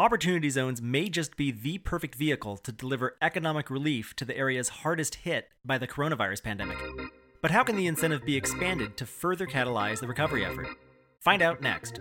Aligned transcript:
Opportunity 0.00 0.48
Zones 0.48 0.80
may 0.80 1.10
just 1.10 1.36
be 1.36 1.50
the 1.50 1.76
perfect 1.76 2.14
vehicle 2.14 2.56
to 2.56 2.72
deliver 2.72 3.18
economic 3.20 3.68
relief 3.68 4.16
to 4.16 4.24
the 4.24 4.34
areas 4.34 4.70
hardest 4.80 5.16
hit 5.16 5.50
by 5.62 5.76
the 5.76 5.86
coronavirus 5.86 6.42
pandemic. 6.42 6.78
But 7.42 7.50
how 7.50 7.62
can 7.64 7.76
the 7.76 7.86
incentive 7.86 8.24
be 8.24 8.34
expanded 8.34 8.96
to 8.96 9.04
further 9.04 9.46
catalyze 9.46 10.00
the 10.00 10.08
recovery 10.08 10.42
effort? 10.42 10.68
Find 11.18 11.42
out 11.42 11.60
next. 11.60 12.00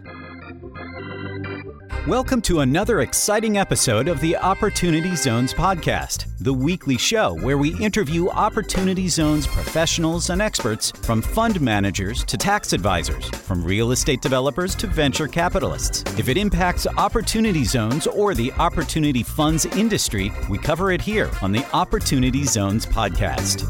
Welcome 2.08 2.42
to 2.44 2.62
another 2.62 3.02
exciting 3.02 3.58
episode 3.58 4.08
of 4.08 4.22
the 4.22 4.38
Opportunity 4.38 5.18
Zones 5.18 5.54
podcast, 5.54 6.28
the 6.40 6.54
weekly 6.54 6.98
show 6.98 7.36
where 7.42 7.58
we 7.58 7.78
interview 7.78 8.30
Opportunity 8.30 9.10
Zones 9.10 9.46
professionals 9.46 10.30
and 10.30 10.42
experts 10.42 10.92
from 10.92 11.22
fund 11.22 11.60
managers 11.60 12.24
to 12.24 12.38
tax 12.38 12.72
advisors, 12.72 13.30
from 13.30 13.66
real 13.66 13.92
estate 13.92 14.22
developers 14.22 14.76
to 14.76 14.88
venture 14.88 15.28
capitalists. 15.28 16.04
If 16.18 16.30
it 16.30 16.38
impacts 16.38 16.88
Opportunity 16.88 17.66
Zones 17.66 18.08
or 18.08 18.34
the 18.34 18.54
Opportunity 18.54 19.22
Funds 19.22 19.66
industry, 19.66 20.32
we 20.50 20.58
cover 20.58 20.92
it 20.94 21.02
here 21.02 21.30
on 21.42 21.52
the 21.52 21.66
Opportunity 21.74 22.46
Zones 22.46 22.86
podcast. 22.86 23.68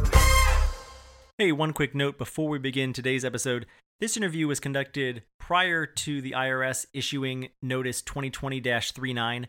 Hey, 1.39 1.53
one 1.53 1.71
quick 1.71 1.95
note 1.95 2.17
before 2.17 2.49
we 2.49 2.59
begin 2.59 2.91
today's 2.91 3.23
episode. 3.23 3.65
This 4.01 4.17
interview 4.17 4.45
was 4.45 4.59
conducted 4.59 5.23
prior 5.39 5.85
to 5.85 6.21
the 6.21 6.31
IRS 6.31 6.85
issuing 6.93 7.47
Notice 7.61 8.01
2020 8.01 8.59
39. 8.59 9.47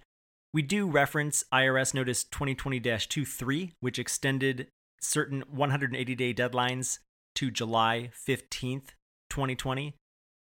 We 0.55 0.63
do 0.63 0.89
reference 0.89 1.43
IRS 1.53 1.93
Notice 1.93 2.23
2020 2.23 2.79
23, 2.79 3.73
which 3.80 3.99
extended 3.99 4.69
certain 5.01 5.43
180 5.51 6.15
day 6.15 6.33
deadlines 6.33 7.01
to 7.35 7.51
July 7.51 8.13
15th, 8.15 8.91
2020. 9.29 9.97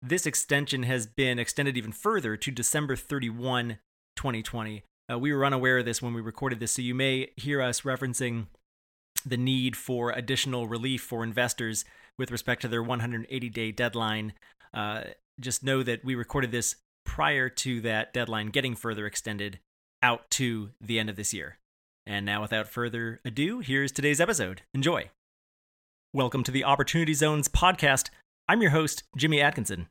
This 0.02 0.26
extension 0.26 0.82
has 0.82 1.06
been 1.06 1.38
extended 1.38 1.78
even 1.78 1.92
further 1.92 2.36
to 2.36 2.50
December 2.50 2.94
31, 2.94 3.78
2020. 4.16 4.82
Uh, 5.10 5.18
we 5.18 5.32
were 5.32 5.46
unaware 5.46 5.78
of 5.78 5.86
this 5.86 6.02
when 6.02 6.12
we 6.12 6.20
recorded 6.20 6.60
this, 6.60 6.72
so 6.72 6.82
you 6.82 6.94
may 6.94 7.30
hear 7.38 7.62
us 7.62 7.80
referencing 7.80 8.48
the 9.24 9.36
need 9.36 9.76
for 9.76 10.10
additional 10.10 10.66
relief 10.66 11.02
for 11.02 11.24
investors 11.24 11.84
with 12.18 12.30
respect 12.30 12.62
to 12.62 12.68
their 12.68 12.82
180 12.82 13.48
day 13.50 13.72
deadline. 13.72 14.32
Uh, 14.74 15.02
just 15.40 15.64
know 15.64 15.82
that 15.82 16.04
we 16.04 16.14
recorded 16.14 16.52
this 16.52 16.76
prior 17.04 17.48
to 17.48 17.80
that 17.80 18.12
deadline 18.12 18.48
getting 18.48 18.74
further 18.74 19.06
extended 19.06 19.58
out 20.02 20.30
to 20.30 20.70
the 20.80 20.98
end 20.98 21.10
of 21.10 21.16
this 21.16 21.32
year. 21.32 21.58
And 22.06 22.26
now, 22.26 22.42
without 22.42 22.68
further 22.68 23.20
ado, 23.24 23.60
here's 23.60 23.92
today's 23.92 24.20
episode. 24.20 24.62
Enjoy. 24.74 25.10
Welcome 26.12 26.42
to 26.44 26.52
the 26.52 26.64
Opportunity 26.64 27.14
Zones 27.14 27.48
podcast. 27.48 28.10
I'm 28.48 28.60
your 28.60 28.72
host, 28.72 29.04
Jimmy 29.16 29.40
Atkinson. 29.40 29.86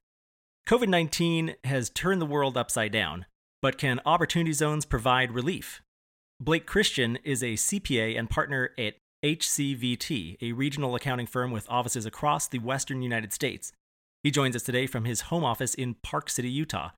COVID 0.68 0.90
19 0.90 1.56
has 1.64 1.90
turned 1.90 2.22
the 2.22 2.26
world 2.26 2.58
upside 2.58 2.92
down, 2.92 3.26
but 3.62 3.78
can 3.78 4.02
Opportunity 4.06 4.54
Zones 4.54 4.86
provide 4.86 5.32
relief? 5.32 5.82
Blake 6.40 6.66
Christian 6.66 7.18
is 7.24 7.42
a 7.42 7.54
CPA 7.54 8.18
and 8.18 8.30
partner 8.30 8.72
at 8.78 8.96
HCVT, 9.24 10.38
a 10.42 10.52
regional 10.54 10.96
accounting 10.96 11.28
firm 11.28 11.52
with 11.52 11.70
offices 11.70 12.06
across 12.06 12.48
the 12.48 12.60
western 12.60 13.02
United 13.02 13.32
States. 13.32 13.72
He 14.24 14.32
joins 14.32 14.56
us 14.56 14.64
today 14.64 14.88
from 14.88 15.06
his 15.06 15.22
home 15.22 15.44
office 15.44 15.74
in 15.76 15.96
Park 16.02 16.30
City, 16.30 16.50
Utah. 16.50 16.90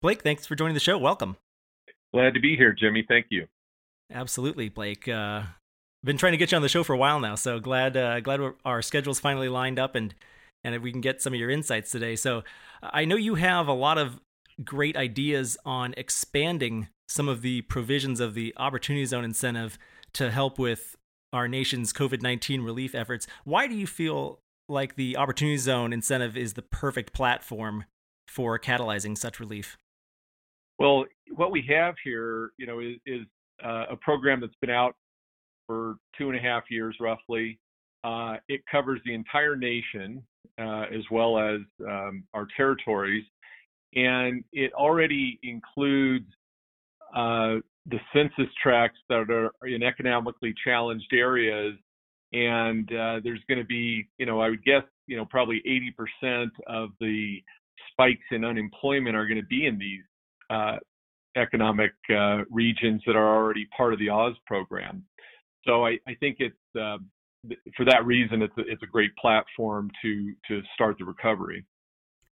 Blake, 0.00 0.22
thanks 0.22 0.46
for 0.46 0.54
joining 0.54 0.74
the 0.74 0.80
show. 0.80 0.96
Welcome. 0.96 1.36
Glad 2.14 2.34
to 2.34 2.40
be 2.40 2.56
here, 2.56 2.72
Jimmy. 2.72 3.04
Thank 3.06 3.26
you. 3.30 3.46
Absolutely, 4.12 4.68
Blake. 4.68 5.08
Uh, 5.08 5.42
been 6.04 6.16
trying 6.16 6.32
to 6.32 6.38
get 6.38 6.52
you 6.52 6.56
on 6.56 6.62
the 6.62 6.68
show 6.68 6.84
for 6.84 6.92
a 6.92 6.98
while 6.98 7.18
now, 7.18 7.34
so 7.34 7.58
glad 7.58 7.96
uh, 7.96 8.20
glad 8.20 8.40
our 8.64 8.80
schedules 8.80 9.18
finally 9.18 9.48
lined 9.48 9.78
up 9.78 9.96
and 9.96 10.14
and 10.62 10.80
we 10.82 10.92
can 10.92 11.00
get 11.00 11.20
some 11.20 11.32
of 11.32 11.38
your 11.38 11.50
insights 11.50 11.90
today. 11.90 12.16
So 12.16 12.42
I 12.82 13.04
know 13.04 13.16
you 13.16 13.34
have 13.36 13.68
a 13.68 13.72
lot 13.72 13.98
of 13.98 14.20
great 14.64 14.96
ideas 14.96 15.56
on 15.64 15.94
expanding 15.96 16.88
some 17.08 17.28
of 17.28 17.42
the 17.42 17.62
provisions 17.62 18.20
of 18.20 18.34
the 18.34 18.54
Opportunity 18.56 19.04
Zone 19.04 19.24
incentive 19.24 19.78
to 20.14 20.30
help 20.30 20.58
with 20.58 20.95
our 21.36 21.48
nation's 21.48 21.92
COVID 21.92 22.22
19 22.22 22.62
relief 22.62 22.94
efforts. 22.94 23.26
Why 23.44 23.66
do 23.66 23.74
you 23.74 23.86
feel 23.86 24.40
like 24.68 24.96
the 24.96 25.16
Opportunity 25.16 25.58
Zone 25.58 25.92
incentive 25.92 26.36
is 26.36 26.54
the 26.54 26.62
perfect 26.62 27.12
platform 27.12 27.84
for 28.26 28.58
catalyzing 28.58 29.16
such 29.16 29.38
relief? 29.38 29.78
Well, 30.78 31.04
what 31.34 31.50
we 31.50 31.64
have 31.68 31.94
here, 32.02 32.50
you 32.58 32.66
know, 32.66 32.80
is, 32.80 32.96
is 33.06 33.26
uh, 33.64 33.84
a 33.90 33.96
program 33.96 34.40
that's 34.40 34.56
been 34.60 34.70
out 34.70 34.94
for 35.66 35.96
two 36.18 36.28
and 36.28 36.38
a 36.38 36.42
half 36.42 36.64
years 36.70 36.96
roughly. 37.00 37.58
Uh, 38.04 38.36
it 38.48 38.60
covers 38.70 39.00
the 39.04 39.14
entire 39.14 39.56
nation 39.56 40.22
uh, 40.58 40.84
as 40.92 41.02
well 41.10 41.38
as 41.38 41.60
um, 41.86 42.24
our 42.34 42.46
territories, 42.56 43.24
and 43.94 44.44
it 44.52 44.72
already 44.74 45.38
includes 45.42 46.26
uh, 47.14 47.56
the 47.88 47.98
census 48.12 48.52
tracts 48.62 48.98
that 49.08 49.30
are 49.30 49.52
in 49.66 49.82
economically 49.82 50.54
challenged 50.64 51.12
areas. 51.12 51.74
And 52.32 52.90
uh, 52.92 53.20
there's 53.22 53.42
going 53.48 53.58
to 53.58 53.64
be 53.64 54.08
you 54.18 54.26
know 54.26 54.40
i 54.40 54.50
would 54.50 54.64
guess 54.64 54.82
you 55.06 55.16
know 55.16 55.24
probably 55.26 55.62
80% 56.32 56.48
of 56.66 56.90
the 57.00 57.40
spikes 57.92 58.24
in 58.32 58.44
unemployment 58.44 59.14
are 59.14 59.26
going 59.26 59.40
to 59.40 59.46
be 59.46 59.66
in 59.66 59.78
these 59.78 60.02
uh, 60.50 60.76
economic 61.36 61.92
uh, 62.10 62.38
regions 62.50 63.02
that 63.06 63.14
are 63.14 63.36
already 63.36 63.66
part 63.76 63.92
of 63.92 64.00
the 64.00 64.08
oz 64.08 64.34
program. 64.44 65.04
So 65.64 65.86
i, 65.86 65.98
I 66.08 66.14
think 66.18 66.38
it's 66.40 66.56
uh, 66.78 66.98
for 67.76 67.84
that 67.84 68.04
reason 68.04 68.42
it's 68.42 68.56
a, 68.58 68.62
it's 68.62 68.82
a 68.82 68.86
great 68.86 69.14
platform 69.16 69.90
to 70.02 70.32
to 70.48 70.62
start 70.74 70.96
the 70.98 71.04
recovery. 71.04 71.64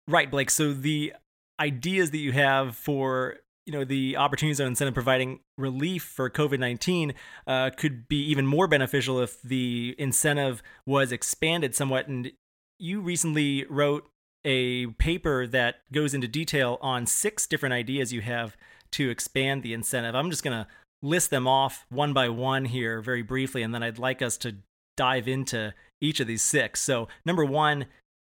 Right 0.07 0.29
blake. 0.29 0.51
So 0.51 0.71
the 0.71 1.13
ideas 1.59 2.11
that 2.11 2.19
you 2.19 2.31
have 2.31 2.75
for 2.75 3.37
you 3.69 3.77
know 3.77 3.85
the 3.85 4.17
opportunity 4.17 4.55
zone 4.55 4.69
incentive 4.69 4.95
providing 4.95 5.41
relief 5.55 6.01
for 6.01 6.27
COVID 6.27 6.57
nineteen 6.57 7.13
uh, 7.45 7.69
could 7.69 8.07
be 8.07 8.19
even 8.25 8.47
more 8.47 8.67
beneficial 8.67 9.19
if 9.21 9.39
the 9.43 9.93
incentive 9.99 10.63
was 10.87 11.11
expanded 11.11 11.75
somewhat. 11.75 12.07
And 12.07 12.31
you 12.79 12.99
recently 12.99 13.65
wrote 13.69 14.09
a 14.43 14.87
paper 14.87 15.45
that 15.45 15.81
goes 15.91 16.15
into 16.15 16.27
detail 16.27 16.79
on 16.81 17.05
six 17.05 17.45
different 17.45 17.73
ideas 17.73 18.11
you 18.11 18.21
have 18.21 18.57
to 18.93 19.11
expand 19.11 19.61
the 19.61 19.75
incentive. 19.75 20.15
I'm 20.15 20.31
just 20.31 20.43
going 20.43 20.57
to 20.57 20.67
list 21.03 21.29
them 21.29 21.47
off 21.47 21.85
one 21.89 22.11
by 22.11 22.27
one 22.27 22.65
here 22.65 23.01
very 23.01 23.21
briefly, 23.21 23.61
and 23.61 23.71
then 23.71 23.83
I'd 23.83 23.99
like 23.99 24.23
us 24.23 24.35
to 24.37 24.55
dive 24.97 25.27
into 25.27 25.75
each 26.01 26.19
of 26.19 26.25
these 26.25 26.41
six. 26.41 26.81
So, 26.81 27.07
number 27.23 27.45
one, 27.45 27.85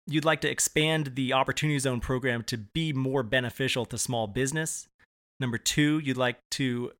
you'd 0.06 0.24
like 0.24 0.42
to 0.42 0.50
expand 0.50 1.16
the 1.16 1.32
Opportunity 1.32 1.80
Zone 1.80 1.98
program 1.98 2.44
to 2.44 2.56
be 2.56 2.92
more 2.92 3.24
beneficial 3.24 3.84
to 3.86 3.98
small 3.98 4.28
business. 4.28 4.86
Number 5.40 5.58
two, 5.58 5.98
you'd 5.98 6.16
like 6.16 6.38
to 6.52 6.92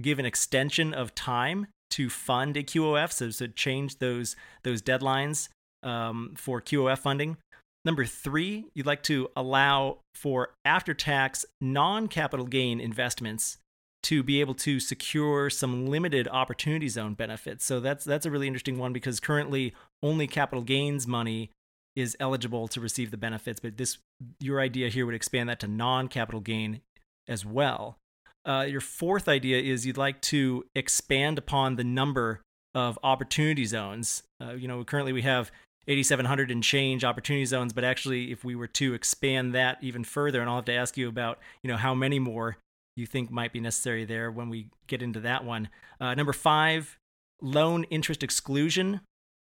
give 0.00 0.18
an 0.18 0.26
extension 0.26 0.94
of 0.94 1.14
time 1.14 1.66
to 1.90 2.08
fund 2.08 2.56
a 2.56 2.62
QOF, 2.62 3.12
so 3.12 3.30
to 3.30 3.48
change 3.48 3.98
those 3.98 4.36
those 4.62 4.80
deadlines 4.80 5.48
um, 5.82 6.34
for 6.36 6.60
QOF 6.60 6.98
funding. 6.98 7.36
Number 7.84 8.04
three, 8.04 8.66
you'd 8.74 8.86
like 8.86 9.02
to 9.04 9.28
allow 9.36 9.98
for 10.14 10.54
after-tax 10.64 11.44
non-capital 11.60 12.46
gain 12.46 12.80
investments 12.80 13.58
to 14.04 14.22
be 14.22 14.40
able 14.40 14.54
to 14.54 14.80
secure 14.80 15.50
some 15.50 15.86
limited 15.86 16.28
opportunity 16.28 16.88
zone 16.88 17.14
benefits. 17.14 17.64
So 17.64 17.80
that's 17.80 18.04
that's 18.04 18.26
a 18.26 18.30
really 18.30 18.46
interesting 18.46 18.78
one 18.78 18.92
because 18.92 19.20
currently 19.20 19.74
only 20.02 20.26
capital 20.26 20.62
gains 20.62 21.06
money 21.06 21.50
is 21.94 22.16
eligible 22.18 22.68
to 22.68 22.80
receive 22.80 23.10
the 23.10 23.16
benefits, 23.16 23.60
but 23.60 23.76
this 23.76 23.98
your 24.40 24.60
idea 24.60 24.88
here 24.88 25.04
would 25.04 25.14
expand 25.14 25.48
that 25.48 25.60
to 25.60 25.68
non-capital 25.68 26.40
gain 26.40 26.80
as 27.28 27.44
well. 27.44 27.98
Uh, 28.44 28.66
your 28.68 28.80
fourth 28.80 29.28
idea 29.28 29.60
is 29.60 29.86
you'd 29.86 29.96
like 29.96 30.20
to 30.20 30.64
expand 30.74 31.38
upon 31.38 31.76
the 31.76 31.84
number 31.84 32.40
of 32.74 32.98
opportunity 33.02 33.64
zones. 33.64 34.22
Uh, 34.40 34.52
you 34.52 34.66
know, 34.66 34.82
currently 34.84 35.12
we 35.12 35.22
have 35.22 35.50
8,700 35.86 36.50
and 36.50 36.62
change 36.62 37.04
opportunity 37.04 37.44
zones, 37.44 37.72
but 37.72 37.84
actually, 37.84 38.30
if 38.30 38.44
we 38.44 38.54
were 38.54 38.68
to 38.68 38.94
expand 38.94 39.54
that 39.54 39.78
even 39.80 40.04
further, 40.04 40.40
and 40.40 40.48
I'll 40.48 40.56
have 40.56 40.64
to 40.66 40.74
ask 40.74 40.96
you 40.96 41.08
about, 41.08 41.38
you 41.62 41.68
know, 41.68 41.76
how 41.76 41.94
many 41.94 42.18
more 42.18 42.56
you 42.96 43.06
think 43.06 43.30
might 43.30 43.52
be 43.52 43.60
necessary 43.60 44.04
there 44.04 44.30
when 44.30 44.48
we 44.48 44.68
get 44.86 45.02
into 45.02 45.20
that 45.20 45.44
one. 45.44 45.68
Uh, 46.00 46.14
number 46.14 46.32
five, 46.32 46.98
loan 47.40 47.84
interest 47.84 48.22
exclusion 48.22 49.00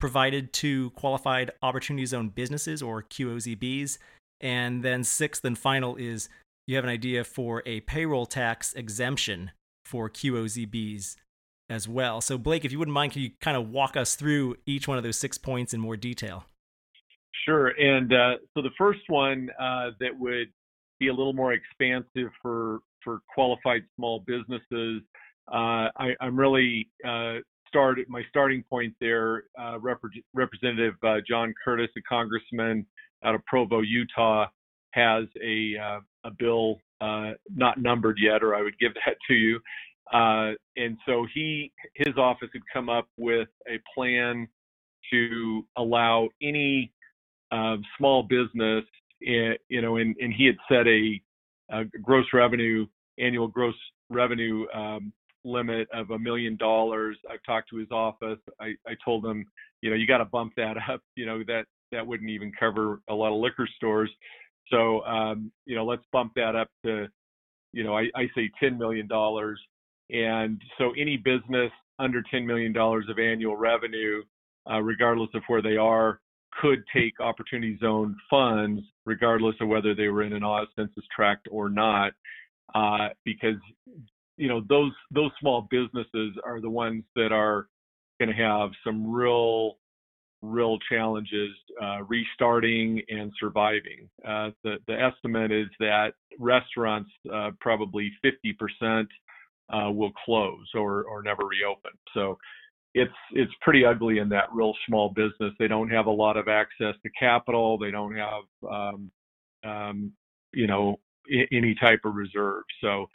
provided 0.01 0.53
to 0.53 0.91
qualified 0.91 1.51
opportunity 1.63 2.07
zone 2.07 2.29
businesses 2.29 2.83
or 2.83 3.03
QOZBs. 3.03 3.99
And 4.41 4.83
then 4.83 5.05
sixth 5.05 5.45
and 5.45 5.57
final 5.57 5.97
is 5.97 6.29
you 6.67 6.77
have 6.77 6.85
an 6.85 6.91
idea 6.91 7.25
for 7.25 7.63
a 7.67 7.81
payroll 7.81 8.27
tax 8.27 8.73
exemption 8.75 9.51
for 9.85 10.09
QOZBs 10.09 11.17
as 11.69 11.89
well. 11.89 12.21
So, 12.21 12.39
Blake, 12.39 12.65
if 12.65 12.73
you 12.73 12.79
wouldn't 12.79 12.95
mind, 12.95 13.13
can 13.13 13.23
you 13.23 13.31
kind 13.41 13.57
of 13.57 13.71
walk 13.71 13.97
us 13.97 14.15
through 14.15 14.57
each 14.67 14.87
one 14.87 14.99
of 14.99 15.05
those 15.05 15.19
six 15.19 15.39
points 15.39 15.75
in 15.75 15.81
more 15.81 15.97
detail? 15.97 16.45
Sure. 17.45 17.69
And 17.69 18.13
uh, 18.13 18.35
so 18.55 18.63
the 18.63 18.71
first 18.79 19.01
one 19.09 19.49
uh, 19.61 19.91
that 20.01 20.19
would 20.19 20.49
be 21.01 21.09
a 21.09 21.13
little 21.13 21.33
more 21.33 21.53
expansive 21.53 22.31
for 22.41 22.81
for 23.03 23.21
qualified 23.35 23.83
small 23.97 24.23
businesses. 24.27 25.03
Uh, 25.53 25.91
I, 25.97 26.15
am 26.21 26.39
really 26.39 26.89
uh, 27.05 27.39
started 27.67 28.07
my 28.09 28.23
starting 28.29 28.63
point 28.71 28.95
there. 29.01 29.45
Uh, 29.61 29.81
Rep- 29.81 29.99
Representative 30.35 30.95
uh, 31.03 31.17
John 31.29 31.53
Curtis, 31.65 31.89
a 31.97 32.01
congressman 32.03 32.87
out 33.25 33.35
of 33.35 33.45
Provo, 33.47 33.81
Utah, 33.81 34.47
has 34.93 35.25
a 35.45 35.77
uh, 35.79 36.01
a 36.25 36.33
bill 36.39 36.79
uh, 37.01 37.33
not 37.55 37.81
numbered 37.81 38.19
yet, 38.21 38.43
or 38.43 38.55
I 38.55 38.63
would 38.63 38.79
give 38.79 38.95
that 39.07 39.17
to 39.29 39.35
you. 39.35 39.61
Uh, 40.13 40.53
and 40.77 40.99
so 41.07 41.27
he, 41.35 41.73
his 41.95 42.17
office 42.19 42.51
had 42.53 42.63
come 42.73 42.89
up 42.91 43.09
with 43.19 43.49
a 43.69 43.81
plan 43.95 44.49
to 45.13 45.67
allow 45.79 46.29
any 46.43 46.93
uh, 47.53 47.77
small 47.99 48.25
business, 48.25 48.85
eh, 49.27 49.55
you 49.71 49.83
know, 49.83 49.97
and, 49.99 50.17
and 50.21 50.35
he 50.35 50.47
had 50.47 50.57
set 50.71 50.89
a, 50.89 51.21
a 51.71 51.85
gross 52.03 52.27
revenue, 52.35 52.87
annual 53.21 53.49
gross 53.49 53.77
revenue 54.11 54.67
um, 54.75 55.13
limit 55.45 55.89
of 55.95 56.11
a 56.11 56.21
million 56.21 56.57
dollars. 56.59 57.19
I've 57.31 57.43
talked 57.47 57.71
to 57.71 57.79
his 57.79 57.91
office. 57.93 58.39
I, 58.61 58.75
I 58.87 58.95
told 59.05 59.27
him, 59.27 59.47
you 59.83 59.91
know, 59.91 59.97
you 59.97 60.07
got 60.07 60.19
to 60.19 60.27
bump 60.27 60.55
that 60.59 60.77
up. 60.91 61.03
You 61.17 61.27
know, 61.27 61.43
that 61.49 61.67
that 61.93 62.07
wouldn't 62.07 62.31
even 62.31 62.53
cover 62.59 63.01
a 63.11 63.15
lot 63.15 63.35
of 63.35 63.41
liquor 63.41 63.69
stores. 63.77 64.11
So, 64.73 65.05
um, 65.05 65.53
you 65.67 65.77
know, 65.77 65.85
let's 65.85 66.03
bump 66.13 66.33
that 66.37 66.57
up 66.57 66.69
to, 66.85 67.07
you 67.73 67.85
know, 67.85 67.97
I, 67.97 68.09
I 68.15 68.29
say 68.35 68.51
$10 68.63 68.79
million. 68.79 69.09
And 70.11 70.61
so 70.79 70.93
any 70.99 71.17
business 71.17 71.71
under 71.99 72.23
$10 72.33 72.47
million 72.47 72.77
of 72.77 73.19
annual 73.19 73.57
revenue, 73.57 74.23
uh, 74.71 74.81
regardless 74.81 75.31
of 75.35 75.43
where 75.47 75.63
they 75.63 75.77
are, 75.77 76.21
could 76.61 76.85
take 76.95 77.19
Opportunity 77.21 77.79
Zone 77.81 78.17
funds, 78.29 78.83
regardless 79.07 79.55
of 79.61 79.69
whether 79.69 79.95
they 79.95 80.09
were 80.09 80.23
in 80.23 80.33
an 80.33 80.45
Oz 80.45 80.69
census 80.77 81.05
tract 81.15 81.49
or 81.51 81.69
not, 81.69 82.13
uh, 82.75 83.09
because 83.25 83.57
you 84.37 84.49
know 84.49 84.63
those 84.69 84.93
those 85.11 85.31
small 85.41 85.67
businesses 85.71 86.35
are 86.45 86.61
the 86.61 86.69
ones 86.69 87.05
that 87.17 87.33
are 87.33 87.69
going 88.21 88.35
to 88.35 88.43
have 88.43 88.71
some 88.85 89.11
real 89.11 89.77
real 90.43 90.79
challenges 90.91 91.51
uh, 91.83 92.03
restarting 92.09 93.03
and 93.09 93.33
surviving. 93.41 94.09
Uh, 94.27 94.51
the, 94.65 94.77
the 94.89 95.01
estimate 95.01 95.53
is 95.53 95.69
that 95.81 96.13
restaurants, 96.39 97.11
uh, 97.33 97.51
probably 97.61 98.13
50% 98.25 99.07
uh, 99.73 99.91
will 99.91 100.13
close 100.25 100.69
or, 100.75 101.05
or 101.05 101.23
never 101.23 101.45
reopen. 101.47 101.93
So 102.15 102.37
it's 102.95 103.13
it's 103.33 103.53
pretty 103.63 103.85
ugly 103.85 104.19
in 104.19 104.29
that 104.31 104.53
real 104.53 104.75
small 104.89 105.11
business. 105.11 105.55
They 105.59 105.69
don't 105.69 105.91
have 105.91 106.07
a 106.07 106.11
lot 106.11 106.37
of 106.37 106.49
access 106.49 106.95
to 107.03 107.11
capital. 107.19 107.79
They 107.79 107.91
don't 107.91 108.17
have 108.17 108.45
um, 108.71 109.11
um, 109.65 110.13
you 110.53 110.67
know 110.67 110.99
I- 111.33 111.49
any 111.53 111.75
type 111.81 112.01
of 112.05 112.17
reserve. 112.17 112.65
So 112.83 113.07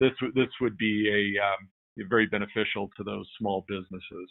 this 0.00 0.12
this 0.34 0.48
would 0.60 0.76
be 0.78 1.08
a 1.38 1.44
um, 1.44 1.68
very 2.08 2.26
beneficial 2.26 2.90
to 2.96 3.04
those 3.04 3.28
small 3.38 3.64
businesses. 3.68 4.30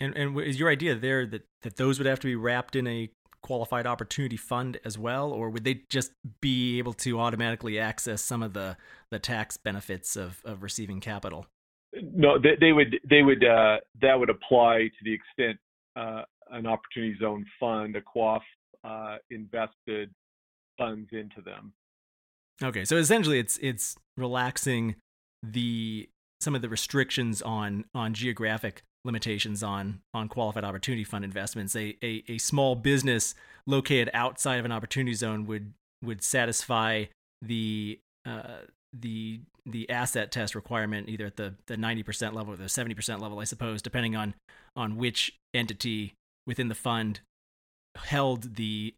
And 0.00 0.16
and 0.16 0.38
is 0.40 0.58
your 0.58 0.70
idea 0.70 0.94
there 0.94 1.26
that 1.26 1.46
that 1.62 1.76
those 1.76 1.98
would 1.98 2.06
have 2.06 2.20
to 2.20 2.26
be 2.26 2.36
wrapped 2.36 2.76
in 2.76 2.86
a 2.86 3.10
qualified 3.42 3.86
opportunity 3.86 4.36
fund 4.36 4.78
as 4.84 4.98
well, 4.98 5.30
or 5.30 5.50
would 5.50 5.64
they 5.64 5.82
just 5.88 6.12
be 6.40 6.78
able 6.78 6.92
to 6.92 7.20
automatically 7.20 7.78
access 7.78 8.20
some 8.20 8.42
of 8.42 8.52
the 8.52 8.76
the 9.10 9.18
tax 9.18 9.56
benefits 9.56 10.16
of 10.16 10.40
of 10.44 10.62
receiving 10.62 11.00
capital? 11.00 11.46
No, 11.92 12.38
they, 12.38 12.56
they 12.60 12.72
would 12.72 12.98
they 13.08 13.22
would 13.22 13.44
uh, 13.44 13.78
that 14.02 14.18
would 14.18 14.30
apply 14.30 14.88
to 14.98 15.04
the 15.04 15.12
extent 15.12 15.58
uh, 15.94 16.22
an 16.50 16.66
opportunity 16.66 17.16
zone 17.18 17.46
fund, 17.58 17.96
a 17.96 18.02
QOF, 18.02 18.40
uh, 18.84 19.16
invested 19.30 20.10
funds 20.76 21.08
into 21.12 21.40
them. 21.40 21.72
Okay, 22.62 22.84
so 22.84 22.96
essentially, 22.96 23.38
it's 23.38 23.58
it's 23.58 23.96
relaxing 24.16 24.96
the 25.42 26.08
some 26.40 26.54
of 26.54 26.62
the 26.62 26.68
restrictions 26.68 27.42
on 27.42 27.84
on 27.94 28.14
geographic 28.14 28.82
limitations 29.06 29.62
on 29.62 30.00
on 30.12 30.28
qualified 30.28 30.64
opportunity 30.64 31.04
fund 31.04 31.24
investments. 31.24 31.74
A, 31.74 31.96
a 32.02 32.22
a 32.28 32.38
small 32.38 32.74
business 32.74 33.34
located 33.66 34.10
outside 34.12 34.56
of 34.56 34.64
an 34.64 34.72
opportunity 34.72 35.14
zone 35.14 35.46
would 35.46 35.72
would 36.02 36.22
satisfy 36.22 37.04
the 37.40 37.98
uh, 38.26 38.58
the 38.92 39.40
the 39.64 39.88
asset 39.90 40.30
test 40.30 40.54
requirement 40.54 41.08
either 41.08 41.26
at 41.26 41.36
the 41.36 41.54
the 41.66 41.76
90% 41.76 42.34
level 42.34 42.54
or 42.54 42.56
the 42.56 42.64
70% 42.64 43.20
level, 43.20 43.40
I 43.40 43.44
suppose, 43.44 43.82
depending 43.82 44.14
on 44.14 44.34
on 44.76 44.96
which 44.96 45.36
entity 45.54 46.14
within 46.46 46.68
the 46.68 46.74
fund 46.74 47.20
held 47.96 48.56
the 48.56 48.94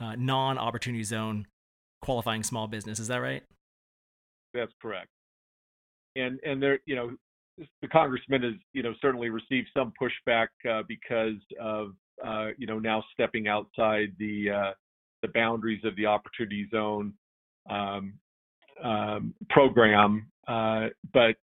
uh, 0.00 0.14
non 0.16 0.58
opportunity 0.58 1.04
zone 1.04 1.46
qualifying 2.02 2.42
small 2.42 2.66
business. 2.66 2.98
Is 2.98 3.08
that 3.08 3.18
right? 3.18 3.42
That's 4.54 4.72
correct. 4.80 5.08
And 6.14 6.40
and 6.44 6.62
there, 6.62 6.78
you 6.86 6.94
know, 6.94 7.16
the 7.82 7.88
congressman 7.88 8.42
has, 8.42 8.54
you 8.72 8.82
know, 8.82 8.92
certainly 9.00 9.30
received 9.30 9.68
some 9.76 9.92
pushback 10.00 10.48
uh, 10.70 10.82
because 10.88 11.40
of, 11.60 11.92
uh, 12.24 12.48
you 12.58 12.66
know, 12.66 12.78
now 12.78 13.02
stepping 13.12 13.48
outside 13.48 14.08
the 14.18 14.50
uh, 14.50 14.72
the 15.22 15.28
boundaries 15.28 15.82
of 15.84 15.96
the 15.96 16.06
opportunity 16.06 16.68
zone 16.70 17.12
um, 17.70 18.14
um, 18.82 19.34
program. 19.48 20.30
Uh, 20.46 20.88
but 21.12 21.36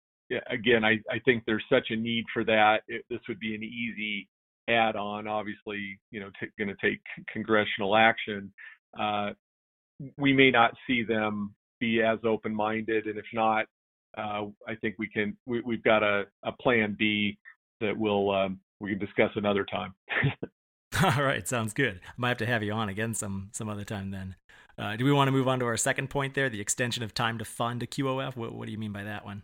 again, 0.50 0.84
I, 0.84 1.00
I 1.10 1.20
think 1.26 1.44
there's 1.46 1.64
such 1.72 1.88
a 1.90 1.96
need 1.96 2.26
for 2.34 2.44
that. 2.44 2.82
It, 2.88 3.06
this 3.10 3.20
would 3.28 3.40
be 3.40 3.56
an 3.56 3.64
easy 3.64 4.28
add-on. 4.70 5.28
Obviously, 5.28 6.00
you 6.12 6.20
know, 6.20 6.30
t- 6.40 6.48
going 6.58 6.68
to 6.68 6.88
take 6.88 7.02
congressional 7.32 7.96
action. 7.96 8.52
Uh, 9.00 9.32
we 10.18 10.34
may 10.34 10.52
not 10.52 10.74
see 10.88 11.04
them 11.04 11.54
be 11.80 12.02
as 12.02 12.20
open-minded, 12.26 13.06
and 13.06 13.18
if 13.18 13.26
not, 13.34 13.66
uh, 14.18 14.46
I 14.68 14.76
think 14.82 14.96
we 15.00 15.08
can. 15.08 15.38
We, 15.46 15.62
have 15.66 15.84
got 15.84 16.04
a, 16.04 16.26
a 16.44 16.52
plan 16.52 16.96
B 16.98 17.38
that 17.80 17.98
we'll 17.98 18.32
um, 18.32 18.60
we 18.80 18.92
can 18.92 19.00
discuss 19.00 19.32
another 19.36 19.66
time. 19.66 19.94
All 21.04 21.24
right, 21.24 21.48
sounds 21.48 21.74
good. 21.74 22.02
I 22.06 22.14
might 22.18 22.30
have 22.30 22.38
to 22.40 22.46
have 22.46 22.64
you 22.64 22.74
on 22.74 22.90
again 22.90 23.14
some 23.14 23.50
some 23.54 23.70
other 23.70 23.86
time 23.86 24.12
then. 24.12 24.36
Uh, 24.78 24.96
do 24.96 25.06
we 25.06 25.12
want 25.12 25.28
to 25.28 25.32
move 25.32 25.48
on 25.48 25.60
to 25.60 25.66
our 25.66 25.78
second 25.78 26.10
point 26.10 26.34
there, 26.34 26.50
the 26.50 26.62
extension 26.62 27.04
of 27.04 27.14
time 27.14 27.38
to 27.38 27.46
fund 27.46 27.84
a 27.84 27.88
QOF? 27.88 28.36
What, 28.36 28.54
what 28.54 28.66
do 28.66 28.72
you 28.72 28.78
mean 28.78 28.92
by 28.92 29.04
that 29.04 29.24
one? 29.24 29.44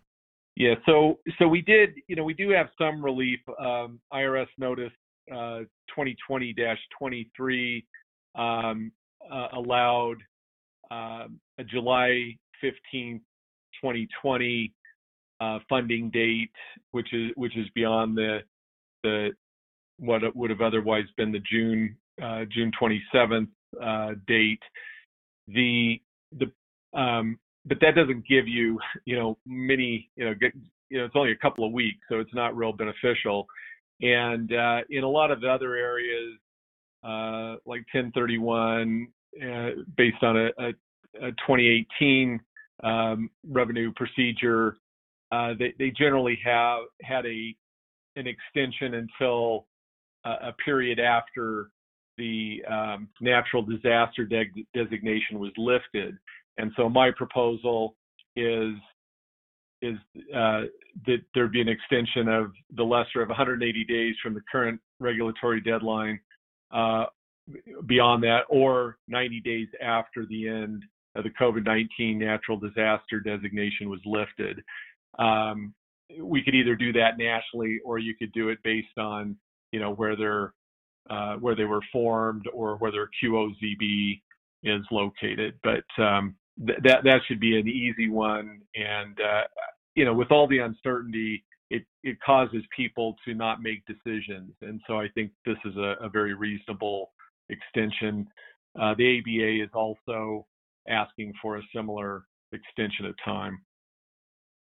Yeah, 0.56 0.74
so 0.84 1.20
so 1.38 1.46
we 1.46 1.62
did, 1.62 1.94
you 2.08 2.16
know, 2.16 2.24
we 2.24 2.34
do 2.34 2.50
have 2.50 2.68
some 2.76 3.02
relief. 3.02 3.38
Um, 3.60 4.00
IRS 4.12 4.48
notice 4.58 4.92
uh, 5.32 5.60
2020-23 5.96 7.84
um, 8.34 8.92
uh, 9.30 9.48
allowed 9.52 10.16
um, 10.90 11.38
a 11.58 11.64
July 11.64 12.36
15th 12.62 13.20
2020 13.80 14.72
uh, 15.40 15.58
funding 15.68 16.10
date, 16.10 16.50
which 16.90 17.12
is 17.12 17.30
which 17.36 17.56
is 17.56 17.66
beyond 17.74 18.16
the 18.16 18.38
the 19.02 19.30
what 19.98 20.22
would 20.36 20.50
have 20.50 20.60
otherwise 20.60 21.04
been 21.16 21.32
the 21.32 21.40
June 21.50 21.96
uh, 22.22 22.44
June 22.50 22.72
27th 22.80 23.48
uh, 23.82 24.14
date. 24.26 24.62
The 25.48 26.00
the 26.38 26.98
um, 26.98 27.38
but 27.64 27.78
that 27.80 27.94
doesn't 27.94 28.26
give 28.26 28.48
you 28.48 28.78
you 29.04 29.16
know 29.16 29.38
many 29.46 30.10
you 30.16 30.24
know 30.24 30.34
get, 30.34 30.52
you 30.90 30.98
know 30.98 31.04
it's 31.04 31.16
only 31.16 31.32
a 31.32 31.36
couple 31.36 31.64
of 31.64 31.72
weeks, 31.72 31.98
so 32.08 32.20
it's 32.20 32.34
not 32.34 32.56
real 32.56 32.72
beneficial. 32.72 33.46
And 34.00 34.52
uh, 34.52 34.80
in 34.90 35.02
a 35.02 35.08
lot 35.08 35.30
of 35.30 35.40
the 35.40 35.48
other 35.48 35.74
areas, 35.74 36.38
uh, 37.02 37.58
like 37.66 37.84
1031, 37.92 39.08
uh, 39.42 39.70
based 39.96 40.22
on 40.22 40.36
a, 40.36 40.46
a, 40.58 40.68
a 41.20 41.30
2018 41.32 42.40
um, 42.82 43.30
revenue 43.48 43.92
procedure, 43.96 44.76
uh, 45.32 45.54
they, 45.58 45.74
they 45.78 45.90
generally 45.90 46.38
have 46.44 46.80
had 47.02 47.26
a 47.26 47.54
an 48.16 48.26
extension 48.26 48.94
until 48.94 49.66
a 50.24 50.52
period 50.64 50.98
after 50.98 51.70
the 52.18 52.62
um, 52.68 53.08
natural 53.20 53.62
disaster 53.62 54.24
de- 54.24 54.66
designation 54.74 55.38
was 55.38 55.52
lifted. 55.56 56.18
And 56.58 56.72
so 56.76 56.88
my 56.88 57.10
proposal 57.16 57.94
is 58.36 58.74
is 59.80 59.96
uh, 60.34 60.62
that 61.06 61.18
there 61.34 61.46
be 61.46 61.60
an 61.60 61.68
extension 61.68 62.26
of 62.26 62.50
the 62.74 62.82
lesser 62.82 63.22
of 63.22 63.28
180 63.28 63.84
days 63.84 64.16
from 64.20 64.34
the 64.34 64.40
current 64.50 64.80
regulatory 64.98 65.60
deadline 65.60 66.18
uh, 66.72 67.04
beyond 67.86 68.24
that, 68.24 68.40
or 68.48 68.98
90 69.06 69.40
days 69.40 69.68
after 69.80 70.26
the 70.26 70.48
end 70.48 70.82
of 71.14 71.24
the 71.24 71.30
COVID-19 71.30 72.16
natural 72.16 72.58
disaster 72.58 73.20
designation 73.20 73.88
was 73.88 74.00
lifted. 74.04 74.62
Um, 75.18 75.74
we 76.20 76.42
could 76.42 76.54
either 76.54 76.74
do 76.74 76.92
that 76.92 77.18
nationally, 77.18 77.80
or 77.84 77.98
you 77.98 78.14
could 78.14 78.32
do 78.32 78.48
it 78.48 78.58
based 78.62 78.96
on 78.98 79.36
you 79.72 79.80
know 79.80 79.92
where 79.92 80.16
they're 80.16 80.54
uh, 81.10 81.36
where 81.36 81.54
they 81.54 81.64
were 81.64 81.82
formed 81.92 82.46
or 82.52 82.76
where 82.76 82.92
their 82.92 83.08
QOZB 83.22 84.20
is 84.64 84.82
located. 84.90 85.54
But 85.62 85.84
um, 86.02 86.34
th- 86.66 86.78
that 86.84 87.04
that 87.04 87.20
should 87.26 87.40
be 87.40 87.58
an 87.58 87.68
easy 87.68 88.08
one. 88.08 88.60
And 88.74 89.18
uh, 89.20 89.42
you 89.94 90.04
know, 90.04 90.14
with 90.14 90.30
all 90.30 90.46
the 90.46 90.58
uncertainty, 90.58 91.44
it 91.70 91.84
it 92.02 92.18
causes 92.20 92.62
people 92.74 93.16
to 93.26 93.34
not 93.34 93.62
make 93.62 93.82
decisions. 93.86 94.52
And 94.62 94.80
so 94.86 94.98
I 94.98 95.08
think 95.14 95.30
this 95.44 95.58
is 95.64 95.76
a, 95.76 95.96
a 96.00 96.08
very 96.08 96.34
reasonable 96.34 97.10
extension. 97.48 98.26
Uh, 98.80 98.94
the 98.96 99.18
ABA 99.18 99.64
is 99.64 99.70
also 99.74 100.46
asking 100.88 101.34
for 101.40 101.56
a 101.56 101.62
similar 101.74 102.24
extension 102.52 103.06
of 103.06 103.14
time. 103.24 103.60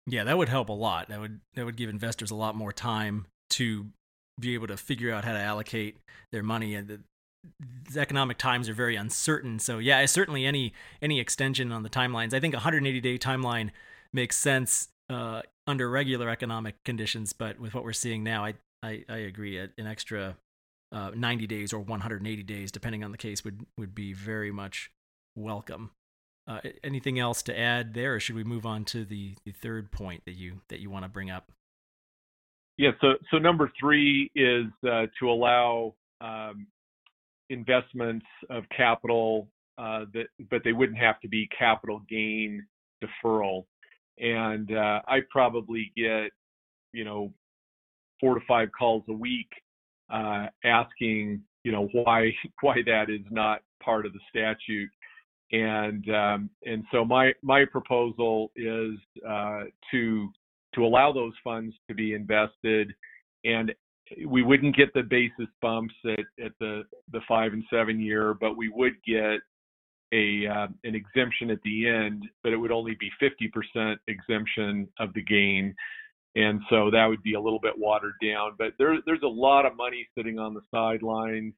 Yeah, 0.07 0.25
that 0.25 0.37
would 0.37 0.49
help 0.49 0.69
a 0.69 0.73
lot. 0.73 1.09
That 1.09 1.21
would 1.21 1.41
that 1.55 1.65
would 1.65 1.77
give 1.77 1.89
investors 1.89 2.31
a 2.31 2.35
lot 2.35 2.55
more 2.55 2.73
time 2.73 3.27
to 3.51 3.87
be 4.41 4.55
able 4.55 4.67
to 4.67 4.77
figure 4.77 5.13
out 5.13 5.25
how 5.25 5.33
to 5.33 5.39
allocate 5.39 5.99
their 6.33 6.43
money 6.43 6.75
and 6.75 6.89
the 6.89 7.01
economic 7.97 8.39
times 8.39 8.69
are 8.69 8.75
very 8.75 8.97
uncertain. 8.97 9.59
So 9.59 9.79
yeah, 9.79 10.05
certainly 10.07 10.47
any 10.47 10.73
any 11.01 11.21
extension 11.21 11.73
on 11.73 11.83
the 11.83 11.91
timelines. 11.91 12.35
I 12.35 12.41
think 12.41 12.55
180 12.55 13.01
day 13.01 13.19
timeline 13.19 13.71
makes 14.13 14.37
sense 14.37 14.89
uh, 15.11 15.43
under 15.67 15.89
regular 15.91 16.29
economic 16.29 16.77
conditions, 16.85 17.33
but 17.33 17.59
with 17.59 17.75
what 17.75 17.85
we're 17.85 17.93
seeing 17.93 18.23
now, 18.23 18.45
I 18.45 18.55
I, 18.83 19.05
I 19.09 19.19
agree. 19.19 19.59
An 19.59 19.87
extra 19.87 20.37
uh, 20.91 21.11
90 21.15 21.47
days 21.47 21.73
or 21.73 21.81
180 21.81 22.43
days, 22.43 22.73
depending 22.73 23.05
on 23.05 23.13
the 23.13 23.19
case, 23.19 23.45
would 23.45 23.67
would 23.79 23.95
be 23.95 24.13
very 24.13 24.51
much 24.51 24.91
welcome. 25.37 25.91
Uh, 26.47 26.59
anything 26.83 27.21
else 27.21 27.41
to 27.41 27.57
add 27.57 27.95
there, 27.95 28.17
or 28.17 28.21
should 28.21 28.35
we 28.35 28.43
move 28.43 28.67
on 28.67 28.85
to 28.85 29.05
the, 29.05 29.37
the 29.45 29.53
third 29.53 29.93
point 29.93 30.25
that 30.25 30.35
you 30.35 30.61
that 30.69 30.81
you 30.81 30.91
want 30.91 31.05
to 31.05 31.09
bring 31.09 31.31
up? 31.31 31.53
Yeah. 32.77 32.91
So 33.01 33.15
so 33.31 33.39
number 33.39 33.71
three 33.79 34.31
is 34.35 34.67
uh, 34.85 35.07
to 35.21 35.31
allow 35.31 35.95
um, 36.21 36.67
investments 37.49 38.27
of 38.51 38.65
capital 38.77 39.49
uh, 39.79 40.07
that, 40.15 40.27
but 40.51 40.63
they 40.65 40.73
wouldn't 40.73 40.99
have 40.99 41.21
to 41.21 41.29
be 41.29 41.49
capital 41.57 42.03
gain 42.09 42.67
deferral. 43.03 43.65
And 44.19 44.71
uh, 44.77 45.01
I 45.07 45.21
probably 45.31 45.93
get, 45.97 46.31
you 46.93 47.05
know, 47.05 47.33
four 48.21 48.35
to 48.35 48.41
five 48.47 48.69
calls 48.77 49.03
a 49.09 49.13
week 49.13 49.49
uh, 50.13 50.47
asking, 50.65 51.43
you 51.65 51.73
know, 51.73 51.89
why 51.93 52.33
why 52.61 52.77
that 52.87 53.11
is 53.11 53.25
not 53.31 53.61
part 53.83 54.07
of 54.07 54.13
the 54.13 54.21
statute. 54.29 54.91
And 55.53 56.09
um, 56.11 56.51
and 56.65 56.85
so 56.91 57.05
my 57.05 57.33
my 57.43 57.65
proposal 57.71 58.51
is 58.57 58.99
uh, 59.29 59.65
to 59.91 60.29
to 60.75 60.85
allow 60.85 61.13
those 61.13 61.35
funds 61.45 61.75
to 61.89 61.95
be 61.95 62.15
invested, 62.15 62.93
and 63.45 63.73
we 64.27 64.43
wouldn't 64.43 64.77
get 64.77 64.95
the 64.95 65.03
basis 65.03 65.53
bumps 65.61 65.95
at, 66.07 66.45
at 66.45 66.53
the 66.59 66.85
the 67.13 67.21
five 67.29 67.53
and 67.53 67.65
seven 67.71 68.01
year, 68.01 68.35
but 68.35 68.57
we 68.57 68.71
would 68.71 68.95
get 69.07 69.41
a 70.15 70.47
uh, 70.47 70.69
an 70.85 70.95
exemption 70.95 71.51
at 71.51 71.61
the 71.65 71.87
end, 71.87 72.25
but 72.43 72.53
it 72.53 72.57
would 72.57 72.73
only 72.73 72.97
be 72.99 73.11
50% 73.21 73.97
exemption 74.09 74.89
of 74.99 75.13
the 75.13 75.23
gain 75.23 75.75
and 76.35 76.61
so 76.71 76.91
that 76.91 77.07
would 77.07 77.23
be 77.23 77.35
a 77.35 77.41
little 77.41 77.61
bit 77.61 77.77
watered 77.77 78.15
down. 78.23 78.53
But 78.59 78.73
there, 78.79 78.97
there's 79.05 79.23
a 79.23 79.29
lot 79.29 79.67
of 79.67 79.77
money 79.77 80.09
sitting 80.17 80.39
on 80.39 80.55
the 80.55 80.63
sidelines, 80.71 81.53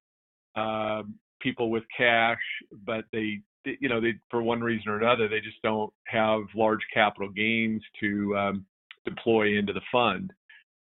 uh, 0.57 1.03
people 1.41 1.71
with 1.71 1.85
cash, 1.97 2.41
but 2.85 3.05
they, 3.13 3.41
you 3.65 3.89
know, 3.89 4.01
they 4.01 4.15
for 4.31 4.43
one 4.43 4.61
reason 4.61 4.89
or 4.89 4.99
another, 4.99 5.29
they 5.29 5.41
just 5.41 5.61
don't 5.63 5.93
have 6.07 6.43
large 6.55 6.81
capital 6.93 7.29
gains 7.29 7.83
to 8.01 8.37
um, 8.37 8.67
deploy 9.05 9.59
into 9.59 9.73
the 9.73 9.81
fund. 9.91 10.33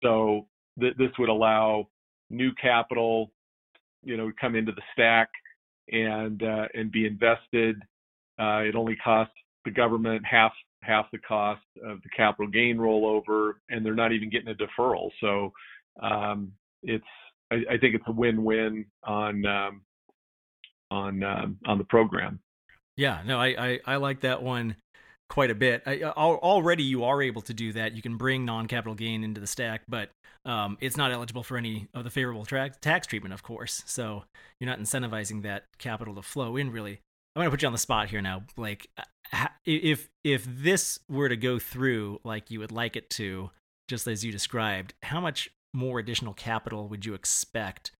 So 0.03 0.47
th- 0.79 0.95
this 0.97 1.11
would 1.19 1.29
allow 1.29 1.87
new 2.29 2.51
capital, 2.61 3.31
you 4.03 4.17
know, 4.17 4.31
come 4.39 4.55
into 4.55 4.71
the 4.71 4.81
stack 4.93 5.29
and 5.91 6.41
uh, 6.43 6.67
and 6.73 6.91
be 6.91 7.05
invested. 7.05 7.81
Uh, 8.39 8.59
it 8.59 8.75
only 8.75 8.95
costs 8.97 9.33
the 9.65 9.71
government 9.71 10.23
half 10.29 10.53
half 10.83 11.05
the 11.11 11.17
cost 11.19 11.61
of 11.83 12.01
the 12.03 12.09
capital 12.15 12.49
gain 12.49 12.77
rollover, 12.77 13.53
and 13.69 13.85
they're 13.85 13.95
not 13.95 14.13
even 14.13 14.29
getting 14.29 14.49
a 14.49 14.55
deferral. 14.55 15.09
So 15.19 15.51
um, 16.01 16.51
it's 16.83 17.03
I, 17.51 17.55
I, 17.71 17.77
think 17.77 17.95
it's 17.95 18.03
a 18.07 18.11
win-win 18.11 18.85
on 19.03 19.45
um, 19.45 19.81
on 20.91 21.23
um, 21.23 21.57
on 21.65 21.77
the 21.77 21.83
program. 21.85 22.39
Yeah, 22.97 23.21
no, 23.25 23.39
I, 23.39 23.47
I, 23.47 23.79
I 23.85 23.95
like 23.97 24.21
that 24.21 24.43
one 24.43 24.75
quite 25.29 25.51
a 25.51 25.55
bit. 25.55 25.83
I, 25.85 26.01
already, 26.03 26.83
you 26.83 27.03
are 27.03 27.21
able 27.21 27.41
to 27.43 27.53
do 27.53 27.73
that. 27.73 27.93
You 27.93 28.01
can 28.01 28.17
bring 28.17 28.43
non-capital 28.43 28.95
gain 28.95 29.23
into 29.23 29.39
the 29.39 29.47
stack, 29.47 29.83
but 29.87 30.09
um, 30.45 30.77
it's 30.81 30.97
not 30.97 31.11
eligible 31.11 31.43
for 31.43 31.57
any 31.57 31.87
of 31.93 32.03
the 32.03 32.09
favorable 32.09 32.45
tra- 32.45 32.71
tax 32.81 33.07
treatment, 33.07 33.33
of 33.33 33.43
course. 33.43 33.83
So 33.85 34.23
you're 34.59 34.69
not 34.69 34.79
incentivizing 34.79 35.43
that 35.43 35.63
capital 35.77 36.15
to 36.15 36.21
flow 36.21 36.57
in. 36.57 36.71
Really, 36.71 36.99
I'm 37.35 37.41
going 37.41 37.45
to 37.45 37.51
put 37.51 37.61
you 37.61 37.67
on 37.67 37.73
the 37.73 37.77
spot 37.77 38.09
here 38.09 38.21
now, 38.21 38.43
Blake 38.55 38.89
if 39.65 40.09
if 40.23 40.45
this 40.45 40.99
were 41.09 41.29
to 41.29 41.37
go 41.37 41.59
through 41.59 42.19
like 42.23 42.49
you 42.49 42.59
would 42.59 42.71
like 42.71 42.95
it 42.95 43.09
to, 43.11 43.51
just 43.87 44.07
as 44.07 44.23
you 44.23 44.31
described, 44.31 44.93
how 45.03 45.19
much 45.19 45.49
more 45.73 45.99
additional 45.99 46.33
capital 46.33 46.87
would 46.87 47.05
you 47.05 47.13
expect 47.13 47.91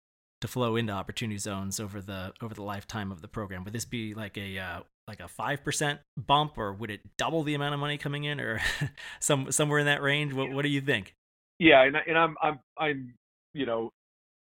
to 0.42 0.48
flow 0.48 0.76
into 0.76 0.94
opportunity 0.94 1.38
zones 1.38 1.80
over 1.80 2.02
the 2.02 2.34
over 2.42 2.54
the 2.54 2.64
lifetime 2.64 3.12
of 3.12 3.22
the 3.22 3.28
program? 3.28 3.64
Would 3.64 3.74
this 3.74 3.86
be 3.86 4.14
like 4.14 4.38
a 4.38 4.60
uh, 4.60 4.80
like 5.08 5.20
a 5.20 5.28
five 5.28 5.64
percent 5.64 6.00
bump, 6.18 6.58
or 6.58 6.74
would 6.74 6.92
it 6.92 7.02
double 7.18 7.44
the 7.44 7.54
amount 7.54 7.74
of 7.74 7.80
money 7.80 7.98
coming 7.98 8.24
in, 8.24 8.40
or 8.40 8.62
some 9.20 9.52
somewhere 9.52 9.80
in 9.80 9.86
that 9.86 10.02
range? 10.02 10.34
What 10.34 10.52
what 10.52 10.64
do 10.64 10.70
you 10.70 10.82
think? 10.82 11.16
Yeah, 11.60 11.84
and, 11.84 11.96
and 11.96 12.18
I'm 12.18 12.36
I'm 12.42 12.60
I'm 12.78 13.14
you 13.54 13.66
know 13.66 13.92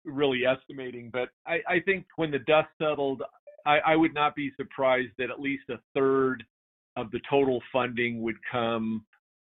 really 0.06 0.46
estimating, 0.46 1.10
but 1.12 1.30
I, 1.46 1.60
I 1.68 1.80
think 1.80 2.06
when 2.16 2.32
the 2.32 2.40
dust 2.40 2.70
settled, 2.82 3.22
I, 3.66 3.78
I 3.80 3.96
would 3.96 4.14
not 4.14 4.36
be 4.36 4.52
surprised 4.58 5.12
that 5.18 5.30
at 5.30 5.40
least 5.40 5.64
a 5.70 5.76
third 5.94 6.44
of 6.98 7.12
the 7.12 7.20
total 7.30 7.62
funding 7.72 8.22
would 8.22 8.38
come 8.52 9.06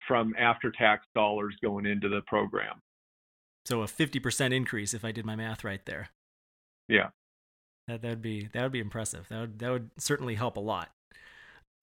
from 0.07 0.33
after 0.39 0.71
tax 0.71 1.05
dollars 1.13 1.55
going 1.61 1.85
into 1.85 2.09
the 2.09 2.21
program. 2.27 2.81
So 3.65 3.81
a 3.81 3.85
50% 3.85 4.53
increase 4.53 4.93
if 4.93 5.03
I 5.03 5.11
did 5.11 5.25
my 5.25 5.35
math 5.35 5.63
right 5.65 5.85
there. 5.85 6.09
Yeah. 6.87 7.09
That 7.87 8.01
that 8.01 8.09
would 8.09 8.21
be 8.21 8.49
that 8.53 8.63
would 8.63 8.71
be 8.71 8.79
impressive. 8.79 9.27
That 9.29 9.39
would 9.39 9.59
that 9.59 9.71
would 9.71 9.89
certainly 9.97 10.35
help 10.35 10.57
a 10.57 10.61
lot. 10.61 10.89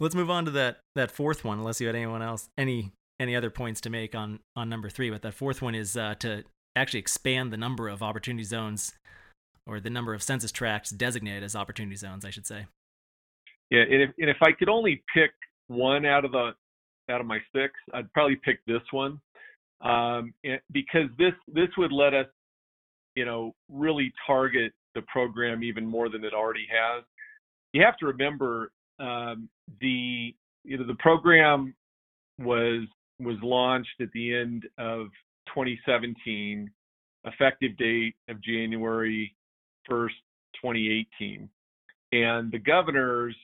Let's 0.00 0.14
move 0.14 0.30
on 0.30 0.44
to 0.46 0.50
that 0.52 0.78
that 0.94 1.10
fourth 1.10 1.44
one 1.44 1.58
unless 1.58 1.80
you 1.80 1.86
had 1.86 1.96
anyone 1.96 2.22
else 2.22 2.48
any 2.58 2.92
any 3.20 3.36
other 3.36 3.50
points 3.50 3.80
to 3.82 3.90
make 3.90 4.14
on 4.14 4.40
on 4.56 4.68
number 4.68 4.90
3, 4.90 5.10
but 5.10 5.22
that 5.22 5.34
fourth 5.34 5.62
one 5.62 5.74
is 5.74 5.96
uh, 5.96 6.14
to 6.20 6.44
actually 6.76 7.00
expand 7.00 7.52
the 7.52 7.56
number 7.56 7.88
of 7.88 8.02
opportunity 8.02 8.44
zones 8.44 8.92
or 9.66 9.80
the 9.80 9.90
number 9.90 10.12
of 10.12 10.22
census 10.22 10.52
tracts 10.52 10.90
designated 10.90 11.42
as 11.42 11.56
opportunity 11.56 11.96
zones, 11.96 12.24
I 12.24 12.30
should 12.30 12.46
say. 12.46 12.66
Yeah, 13.70 13.82
and 13.82 14.02
if, 14.02 14.10
and 14.18 14.28
if 14.28 14.36
I 14.42 14.52
could 14.52 14.68
only 14.68 15.02
pick 15.14 15.30
one 15.68 16.04
out 16.04 16.24
of 16.24 16.32
the 16.32 16.50
out 17.10 17.20
of 17.20 17.26
my 17.26 17.38
six, 17.54 17.74
I'd 17.92 18.12
probably 18.12 18.36
pick 18.36 18.64
this 18.66 18.82
one 18.90 19.20
um, 19.80 20.34
because 20.72 21.08
this 21.18 21.32
this 21.48 21.68
would 21.78 21.92
let 21.92 22.14
us, 22.14 22.26
you 23.14 23.24
know, 23.24 23.54
really 23.70 24.12
target 24.26 24.72
the 24.94 25.02
program 25.02 25.62
even 25.62 25.86
more 25.86 26.08
than 26.08 26.24
it 26.24 26.34
already 26.34 26.66
has. 26.70 27.04
You 27.72 27.82
have 27.82 27.96
to 27.98 28.06
remember 28.06 28.72
um, 28.98 29.48
the 29.80 30.34
you 30.64 30.78
know 30.78 30.86
the 30.86 30.94
program 30.94 31.74
was 32.38 32.82
was 33.20 33.36
launched 33.42 34.00
at 34.00 34.10
the 34.12 34.34
end 34.34 34.66
of 34.78 35.06
2017, 35.48 36.70
effective 37.24 37.76
date 37.76 38.14
of 38.28 38.42
January 38.42 39.34
1st, 39.88 40.08
2018, 40.60 41.48
and 42.12 42.50
the 42.50 42.58
governors 42.58 43.36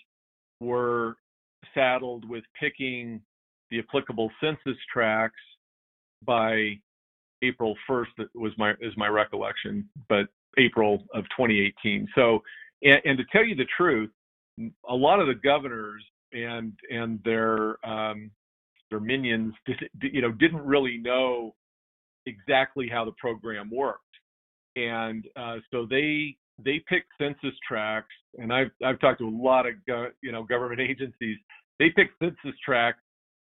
were 0.60 1.16
saddled 1.74 2.28
with 2.28 2.44
picking 2.58 3.20
the 3.70 3.78
applicable 3.78 4.30
census 4.40 4.78
tracts 4.92 5.40
by 6.24 6.78
April 7.42 7.74
1st 7.88 8.06
That 8.18 8.28
was 8.34 8.52
my 8.58 8.72
is 8.80 8.92
my 8.96 9.08
recollection, 9.08 9.88
but 10.08 10.26
April 10.58 11.04
of 11.14 11.24
2018. 11.36 12.08
So, 12.14 12.42
and, 12.82 13.00
and, 13.04 13.18
to 13.18 13.24
tell 13.32 13.44
you 13.44 13.54
the 13.54 13.66
truth, 13.76 14.10
a 14.88 14.94
lot 14.94 15.20
of 15.20 15.26
the 15.26 15.34
governors 15.34 16.02
and 16.32 16.72
and 16.90 17.20
their 17.24 17.84
um, 17.86 18.30
their 18.90 19.00
minions, 19.00 19.54
you 20.02 20.20
know, 20.20 20.32
didn't 20.32 20.64
really 20.64 20.98
know 20.98 21.54
exactly 22.26 22.88
how 22.88 23.04
the 23.04 23.12
program 23.12 23.70
worked, 23.72 24.02
and 24.76 25.24
uh, 25.36 25.56
so 25.70 25.86
they 25.88 26.36
they 26.64 26.82
pick 26.88 27.04
census 27.20 27.56
tracts, 27.66 28.14
and 28.38 28.52
I've 28.52 28.70
I've 28.84 29.00
talked 29.00 29.20
to 29.20 29.28
a 29.28 29.30
lot 29.30 29.66
of 29.66 29.74
go, 29.86 30.08
you 30.22 30.32
know 30.32 30.42
government 30.44 30.80
agencies. 30.88 31.36
They 31.78 31.90
pick 31.90 32.10
census 32.22 32.58
tracts 32.64 33.02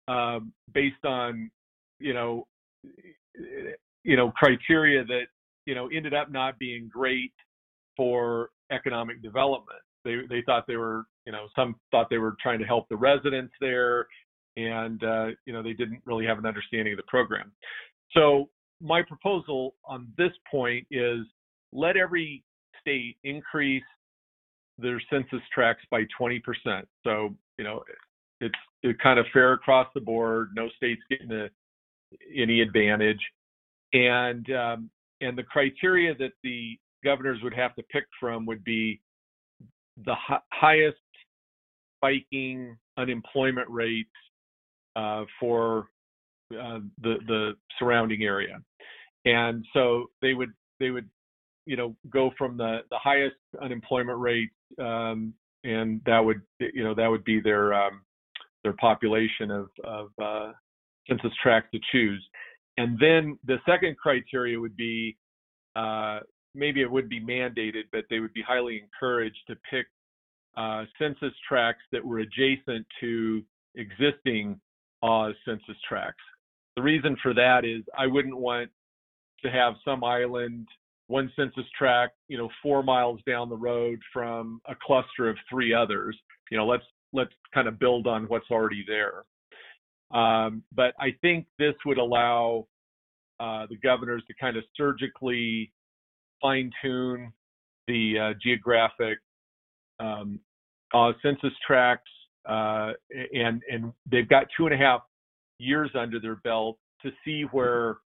um, 0.09 0.52
based 0.73 1.04
on 1.04 1.50
you 1.99 2.14
know 2.14 2.47
you 4.04 4.16
know 4.16 4.33
criteria 4.37 5.04
that 5.04 5.26
you 5.70 5.76
know 5.76 5.88
ended 5.94 6.12
up 6.12 6.32
not 6.32 6.58
being 6.58 6.90
great 6.92 7.32
for 7.96 8.50
economic 8.72 9.22
development. 9.22 9.78
They 10.04 10.16
they 10.28 10.42
thought 10.44 10.64
they 10.66 10.76
were 10.76 11.04
you 11.26 11.30
know 11.30 11.46
some 11.54 11.76
thought 11.92 12.08
they 12.10 12.18
were 12.18 12.34
trying 12.42 12.58
to 12.58 12.64
help 12.64 12.88
the 12.88 12.96
residents 12.96 13.52
there, 13.60 14.08
and 14.56 15.02
uh, 15.04 15.26
you 15.46 15.52
know 15.52 15.62
they 15.62 15.74
didn't 15.74 16.02
really 16.04 16.26
have 16.26 16.38
an 16.38 16.44
understanding 16.44 16.92
of 16.92 16.96
the 16.96 17.04
program. 17.06 17.52
So 18.10 18.48
my 18.80 19.02
proposal 19.02 19.76
on 19.84 20.08
this 20.18 20.32
point 20.50 20.88
is 20.90 21.20
let 21.72 21.96
every 21.96 22.42
state 22.80 23.16
increase 23.22 23.84
their 24.76 25.00
census 25.08 25.40
tracts 25.54 25.84
by 25.90 26.02
20%. 26.20 26.40
So, 27.04 27.36
you 27.58 27.64
know, 27.64 27.82
it's, 28.40 28.54
it's 28.82 28.98
kind 29.02 29.18
of 29.18 29.26
fair 29.32 29.52
across 29.52 29.86
the 29.94 30.00
board. 30.00 30.48
No 30.56 30.68
state's 30.76 31.02
getting 31.10 31.30
a, 31.30 31.48
any 32.34 32.62
advantage. 32.62 33.20
And, 33.92 34.50
um, 34.50 34.90
and 35.20 35.36
the 35.36 35.42
criteria 35.42 36.14
that 36.16 36.32
the 36.42 36.78
governors 37.04 37.40
would 37.42 37.54
have 37.54 37.74
to 37.76 37.82
pick 37.84 38.04
from 38.18 38.46
would 38.46 38.64
be 38.64 39.00
the 40.04 40.14
hi- 40.14 40.40
highest 40.52 40.98
spiking 41.98 42.76
unemployment 42.96 43.68
rates 43.68 44.08
uh, 44.96 45.24
for 45.38 45.88
uh, 46.52 46.80
the 47.02 47.16
the 47.26 47.52
surrounding 47.78 48.22
area, 48.22 48.58
and 49.24 49.64
so 49.72 50.06
they 50.20 50.34
would 50.34 50.52
they 50.78 50.90
would 50.90 51.08
you 51.66 51.76
know, 51.76 51.94
go 52.10 52.32
from 52.36 52.56
the 52.56 52.80
the 52.90 52.98
highest 52.98 53.36
unemployment 53.62 54.18
rate, 54.18 54.50
um, 54.80 55.32
and 55.64 56.00
that 56.06 56.18
would, 56.18 56.40
you 56.58 56.82
know, 56.82 56.94
that 56.94 57.08
would 57.08 57.24
be 57.24 57.40
their 57.40 57.72
um, 57.72 58.00
their 58.64 58.72
population 58.74 59.50
of 59.50 59.68
of 59.84 60.10
uh, 60.20 60.52
census 61.08 61.32
tract 61.42 61.72
to 61.72 61.78
choose. 61.92 62.24
And 62.80 62.99
then 62.99 63.38
the 63.44 63.58
second 63.66 63.99
criteria 63.99 64.58
would 64.58 64.75
be 64.75 65.14
uh, 65.76 66.20
maybe 66.54 66.80
it 66.80 66.90
would 66.90 67.10
be 67.10 67.20
mandated, 67.20 67.84
but 67.92 68.04
they 68.08 68.20
would 68.20 68.32
be 68.32 68.40
highly 68.40 68.82
encouraged 68.82 69.37
to 69.49 69.56
pick 69.70 69.87
uh, 70.56 70.84
census 70.99 71.34
tracts 71.46 71.82
that 71.92 72.02
were 72.02 72.20
adjacent 72.20 72.87
to 73.00 73.42
existing 73.75 74.58
Oz 75.02 75.34
census 75.44 75.76
tracts. 75.87 76.22
The 76.76 76.82
reason 76.82 77.18
for 77.22 77.34
that 77.34 77.66
is 77.66 77.82
I 77.99 78.06
wouldn't 78.06 78.37
want 78.37 78.70
to 79.42 79.50
have 79.50 79.75
some 79.84 80.02
island, 80.02 80.66
one 81.06 81.30
census 81.37 81.66
tract, 81.78 82.14
you 82.28 82.38
know, 82.38 82.49
four 82.62 82.82
miles 82.82 83.20
down 83.26 83.50
the 83.50 83.56
road 83.56 83.99
from 84.10 84.62
a 84.66 84.75
cluster 84.82 85.28
of 85.28 85.37
three 85.50 85.75
others. 85.75 86.18
You 86.50 86.56
know, 86.56 86.66
let's 86.66 86.84
let's 87.12 87.32
kind 87.52 87.68
of 87.68 87.78
build 87.78 88.06
on 88.06 88.25
what's 88.25 88.50
already 88.50 88.84
there. 88.87 89.25
Um, 90.12 90.62
but 90.74 90.94
I 90.98 91.14
think 91.22 91.46
this 91.58 91.74
would 91.86 91.98
allow 91.98 92.66
uh, 93.38 93.66
the 93.68 93.76
governors 93.76 94.22
to 94.28 94.34
kind 94.40 94.56
of 94.56 94.64
surgically 94.76 95.72
fine 96.42 96.70
tune 96.82 97.32
the 97.86 98.18
uh, 98.18 98.34
geographic 98.42 99.18
um, 99.98 100.38
uh, 100.94 101.12
census 101.22 101.52
tracts, 101.66 102.10
uh, 102.48 102.92
and 103.32 103.62
and 103.70 103.92
they've 104.10 104.28
got 104.28 104.46
two 104.56 104.66
and 104.66 104.74
a 104.74 104.78
half 104.78 105.02
years 105.58 105.90
under 105.94 106.18
their 106.20 106.36
belt 106.36 106.78
to 107.02 107.10
see 107.24 107.42
where 107.52 107.98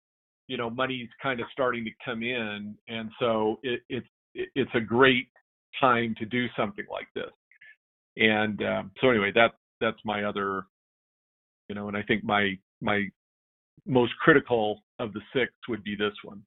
you 0.47 0.57
know 0.57 0.69
money's 0.69 1.09
kind 1.21 1.39
of 1.39 1.47
starting 1.51 1.83
to 1.85 1.91
come 2.03 2.23
in, 2.23 2.75
and 2.87 3.09
so 3.19 3.59
it, 3.63 3.81
it's 3.89 4.07
it's 4.33 4.71
a 4.73 4.81
great 4.81 5.27
time 5.79 6.15
to 6.17 6.25
do 6.25 6.47
something 6.57 6.85
like 6.91 7.07
this. 7.15 7.31
And 8.17 8.61
um, 8.63 8.91
so 9.01 9.09
anyway, 9.09 9.31
that's 9.33 9.55
that's 9.81 9.97
my 10.05 10.23
other, 10.23 10.65
you 11.69 11.75
know, 11.75 11.87
and 11.87 11.97
I 11.97 12.01
think 12.01 12.23
my 12.23 12.57
my 12.81 13.07
most 13.85 14.13
critical 14.21 14.81
of 14.99 15.13
the 15.13 15.21
six 15.33 15.51
would 15.67 15.83
be 15.83 15.95
this 15.95 16.13
one. 16.23 16.43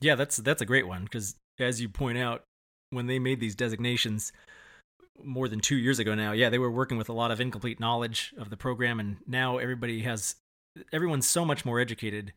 Yeah, 0.00 0.14
that's 0.14 0.36
that's 0.38 0.62
a 0.62 0.66
great 0.66 0.86
one 0.86 1.04
because 1.04 1.36
as 1.58 1.80
you 1.80 1.88
point 1.88 2.18
out, 2.18 2.42
when 2.90 3.06
they 3.06 3.18
made 3.18 3.40
these 3.40 3.54
designations 3.54 4.32
more 5.22 5.48
than 5.48 5.60
two 5.60 5.76
years 5.76 5.98
ago 5.98 6.14
now, 6.14 6.32
yeah, 6.32 6.48
they 6.48 6.58
were 6.58 6.70
working 6.70 6.96
with 6.96 7.08
a 7.08 7.12
lot 7.12 7.30
of 7.30 7.40
incomplete 7.40 7.80
knowledge 7.80 8.34
of 8.38 8.50
the 8.50 8.56
program, 8.56 8.98
and 8.98 9.18
now 9.26 9.58
everybody 9.58 10.02
has 10.02 10.36
everyone's 10.92 11.28
so 11.28 11.44
much 11.44 11.64
more 11.64 11.80
educated 11.80 12.32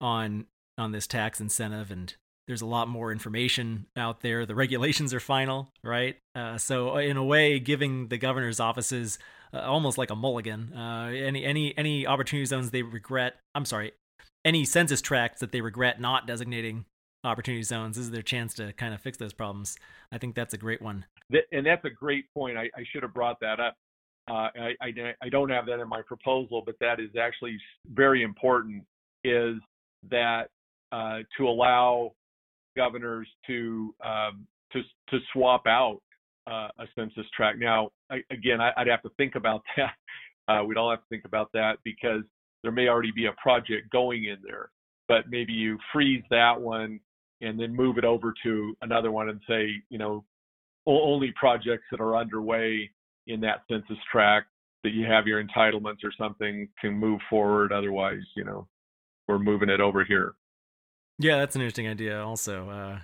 on 0.00 0.46
on 0.78 0.92
this 0.92 1.06
tax 1.06 1.40
incentive 1.40 1.90
and 1.90 2.16
there's 2.46 2.62
a 2.62 2.66
lot 2.66 2.88
more 2.88 3.12
information 3.12 3.86
out 3.96 4.20
there. 4.20 4.46
The 4.46 4.54
regulations 4.54 5.12
are 5.12 5.20
final, 5.20 5.72
right? 5.82 6.16
Uh, 6.34 6.58
so 6.58 6.96
uh, 6.96 6.98
in 6.98 7.16
a 7.16 7.24
way, 7.24 7.58
giving 7.58 8.08
the 8.08 8.18
governor's 8.18 8.60
offices 8.60 9.18
uh, 9.52 9.60
almost 9.60 9.98
like 9.98 10.10
a 10.10 10.16
mulligan. 10.16 10.72
Uh, 10.72 11.10
any 11.14 11.44
any 11.44 11.76
any 11.76 12.06
opportunity 12.06 12.44
zones 12.46 12.70
they 12.70 12.82
regret. 12.82 13.34
I'm 13.54 13.64
sorry, 13.64 13.92
any 14.44 14.64
census 14.64 15.00
tracts 15.00 15.40
that 15.40 15.52
they 15.52 15.60
regret 15.60 16.00
not 16.00 16.26
designating 16.26 16.84
opportunity 17.24 17.62
zones. 17.62 17.96
This 17.96 18.06
is 18.06 18.10
their 18.12 18.22
chance 18.22 18.54
to 18.54 18.72
kind 18.72 18.94
of 18.94 19.00
fix 19.00 19.18
those 19.18 19.32
problems. 19.32 19.76
I 20.12 20.18
think 20.18 20.34
that's 20.34 20.54
a 20.54 20.58
great 20.58 20.80
one. 20.80 21.04
And 21.50 21.66
that's 21.66 21.84
a 21.84 21.90
great 21.90 22.32
point. 22.32 22.56
I, 22.56 22.70
I 22.76 22.84
should 22.92 23.02
have 23.02 23.12
brought 23.12 23.40
that 23.40 23.58
up. 23.58 23.74
Uh, 24.30 24.48
I, 24.58 24.74
I, 24.80 25.14
I 25.22 25.28
don't 25.28 25.50
have 25.50 25.66
that 25.66 25.80
in 25.80 25.88
my 25.88 26.02
proposal, 26.02 26.62
but 26.64 26.76
that 26.80 27.00
is 27.00 27.10
actually 27.20 27.58
very 27.92 28.22
important. 28.22 28.84
Is 29.24 29.56
that 30.10 30.50
uh, 30.92 31.18
to 31.36 31.48
allow 31.48 32.12
governors 32.76 33.28
to 33.46 33.94
um, 34.04 34.46
to 34.72 34.82
to 35.10 35.18
swap 35.32 35.66
out 35.66 36.00
uh, 36.46 36.68
a 36.78 36.86
census 36.94 37.26
tract. 37.36 37.58
Now, 37.58 37.90
I, 38.10 38.16
again, 38.30 38.60
I, 38.60 38.72
would 38.78 38.86
have 38.88 39.02
to 39.02 39.10
think 39.16 39.34
about 39.34 39.62
that. 39.76 39.94
Uh, 40.48 40.64
we'd 40.64 40.76
all 40.76 40.90
have 40.90 41.00
to 41.00 41.08
think 41.08 41.24
about 41.24 41.50
that 41.54 41.78
because 41.82 42.22
there 42.62 42.70
may 42.72 42.88
already 42.88 43.10
be 43.10 43.26
a 43.26 43.32
project 43.32 43.90
going 43.90 44.24
in 44.24 44.36
there, 44.44 44.70
but 45.08 45.24
maybe 45.28 45.52
you 45.52 45.78
freeze 45.92 46.22
that 46.30 46.60
one 46.60 47.00
and 47.40 47.58
then 47.58 47.74
move 47.74 47.98
it 47.98 48.04
over 48.04 48.32
to 48.44 48.76
another 48.82 49.10
one 49.10 49.28
and 49.28 49.40
say, 49.48 49.68
you 49.90 49.98
know, 49.98 50.24
only 50.86 51.32
projects 51.38 51.84
that 51.90 52.00
are 52.00 52.16
underway 52.16 52.88
in 53.26 53.40
that 53.40 53.62
census 53.68 53.98
tract 54.10 54.46
that 54.84 54.92
you 54.92 55.04
have 55.04 55.26
your 55.26 55.42
entitlements 55.42 56.04
or 56.04 56.12
something 56.16 56.68
can 56.80 56.92
move 56.92 57.20
forward. 57.28 57.72
Otherwise, 57.72 58.22
you 58.36 58.44
know, 58.44 58.68
we're 59.26 59.38
moving 59.38 59.68
it 59.68 59.80
over 59.80 60.04
here. 60.04 60.34
Yeah, 61.18 61.38
that's 61.38 61.56
an 61.56 61.62
interesting 61.62 61.88
idea. 61.88 62.22
Also, 62.22 62.68
uh, 62.68 62.98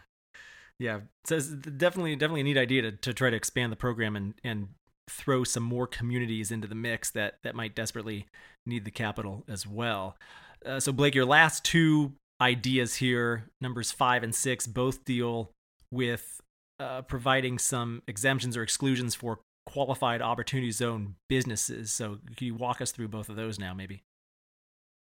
yeah, 0.79 1.01
it's 1.29 1.49
definitely 1.49 2.17
definitely 2.17 2.43
a 2.43 2.45
neat 2.45 2.59
idea 2.59 2.83
to 2.83 2.93
to 2.93 3.15
try 3.15 3.31
to 3.31 3.37
expand 3.37 3.73
the 3.73 3.77
program 3.77 4.17
and 4.17 4.35
and 4.45 4.69
throw 5.09 5.45
some 5.45 5.63
more 5.63 5.87
communities 5.87 6.51
into 6.51 6.69
the 6.69 6.75
mix 6.75 7.11
that 7.11 7.39
that 7.43 7.55
might 7.55 7.75
desperately 7.75 8.27
need 8.67 8.85
the 8.85 8.91
capital 8.91 9.45
as 9.49 9.67
well. 9.67 10.17
Uh, 10.65 10.79
so 10.79 10.93
Blake, 10.93 11.15
your 11.15 11.25
last 11.25 11.65
two 11.65 12.13
ideas 12.41 12.97
here, 12.97 13.45
numbers 13.61 13.91
five 13.91 14.23
and 14.23 14.35
six, 14.35 14.67
both 14.67 15.05
deal 15.05 15.51
with 15.91 16.41
uh, 16.81 17.03
providing 17.03 17.59
some 17.59 18.03
exemptions 18.09 18.57
or 18.57 18.63
exclusions 18.63 19.15
for 19.15 19.41
qualified 19.67 20.21
opportunity 20.21 20.71
zone 20.71 21.15
businesses. 21.29 21.93
So 21.93 22.19
can 22.37 22.47
you 22.47 22.55
walk 22.55 22.81
us 22.81 22.93
through 22.93 23.09
both 23.09 23.29
of 23.29 23.37
those 23.37 23.59
now, 23.59 23.75
maybe? 23.75 24.03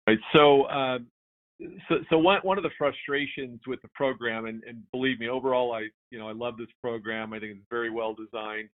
Right. 0.07 0.19
So 0.33 0.63
uh, 0.65 0.99
so, 1.89 1.97
so 2.11 2.19
one 2.19 2.41
one 2.43 2.59
of 2.59 2.65
the 2.65 2.71
frustrations 2.77 3.61
with 3.67 3.81
the 3.83 3.89
program, 3.89 4.47
and, 4.47 4.63
and 4.65 4.83
believe 4.93 5.19
me, 5.19 5.29
overall, 5.29 5.73
I 5.73 5.89
you 6.11 6.19
know 6.19 6.29
I 6.29 6.33
love 6.33 6.57
this 6.59 6.69
program. 6.83 7.33
I 7.33 7.39
think 7.39 7.53
it's 7.53 7.67
very 7.71 7.91
well 7.91 8.15
designed. 8.15 8.69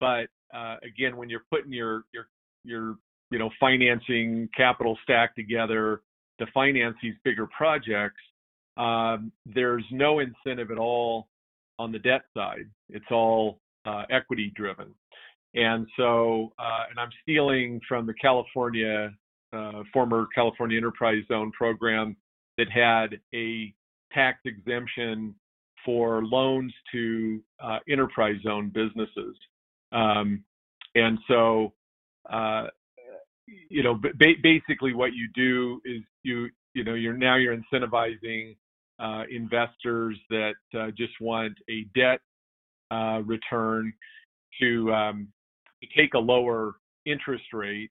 But 0.00 0.28
uh, 0.54 0.76
again, 0.84 1.16
when 1.16 1.30
you're 1.30 1.44
putting 1.50 1.72
your 1.72 2.04
your 2.12 2.28
your 2.64 2.96
you 3.30 3.38
know 3.38 3.50
financing 3.58 4.48
capital 4.56 4.98
stack 5.02 5.34
together 5.34 6.02
to 6.38 6.46
finance 6.52 6.96
these 7.02 7.14
bigger 7.24 7.46
projects, 7.46 8.20
um, 8.76 9.32
there's 9.46 9.84
no 9.90 10.18
incentive 10.18 10.70
at 10.70 10.78
all 10.78 11.28
on 11.78 11.92
the 11.92 11.98
debt 11.98 12.22
side. 12.34 12.68
It's 12.90 13.10
all 13.10 13.60
uh, 13.86 14.02
equity 14.10 14.52
driven. 14.54 14.94
And 15.54 15.86
so, 15.96 16.52
uh, 16.58 16.84
and 16.90 16.98
I'm 16.98 17.08
stealing 17.22 17.80
from 17.88 18.06
the 18.06 18.12
California, 18.14 19.10
uh, 19.54 19.82
former 19.90 20.26
California 20.34 20.76
Enterprise 20.76 21.22
Zone 21.28 21.50
program 21.52 22.14
that 22.58 22.70
had 22.70 23.20
a 23.34 23.74
tax 24.12 24.38
exemption 24.44 25.34
for 25.84 26.24
loans 26.24 26.72
to 26.92 27.40
uh, 27.62 27.78
enterprise 27.88 28.36
zone 28.42 28.70
businesses. 28.74 29.36
Um, 29.92 30.44
and 30.94 31.18
so, 31.28 31.72
uh, 32.30 32.66
you 33.46 33.82
know, 33.82 33.94
ba- 33.94 34.34
basically 34.42 34.92
what 34.94 35.12
you 35.14 35.28
do 35.34 35.80
is 35.84 36.02
you, 36.22 36.48
you 36.74 36.84
know, 36.84 36.94
you're 36.94 37.16
now 37.16 37.36
you're 37.36 37.56
incentivizing 37.56 38.56
uh, 38.98 39.24
investors 39.30 40.18
that 40.30 40.54
uh, 40.76 40.88
just 40.96 41.12
want 41.20 41.52
a 41.70 41.86
debt 41.94 42.20
uh, 42.90 43.20
return 43.24 43.92
to, 44.60 44.92
um, 44.92 45.28
to 45.82 46.00
take 46.00 46.14
a 46.14 46.18
lower 46.18 46.74
interest 47.04 47.44
rate 47.52 47.90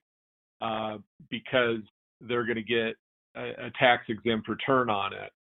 uh, 0.61 0.97
because 1.29 1.79
they're 2.21 2.45
going 2.45 2.55
to 2.55 2.63
get 2.63 2.95
a, 3.35 3.67
a 3.67 3.71
tax 3.79 4.05
exempt 4.09 4.47
return 4.47 4.89
on 4.89 5.13
it. 5.13 5.31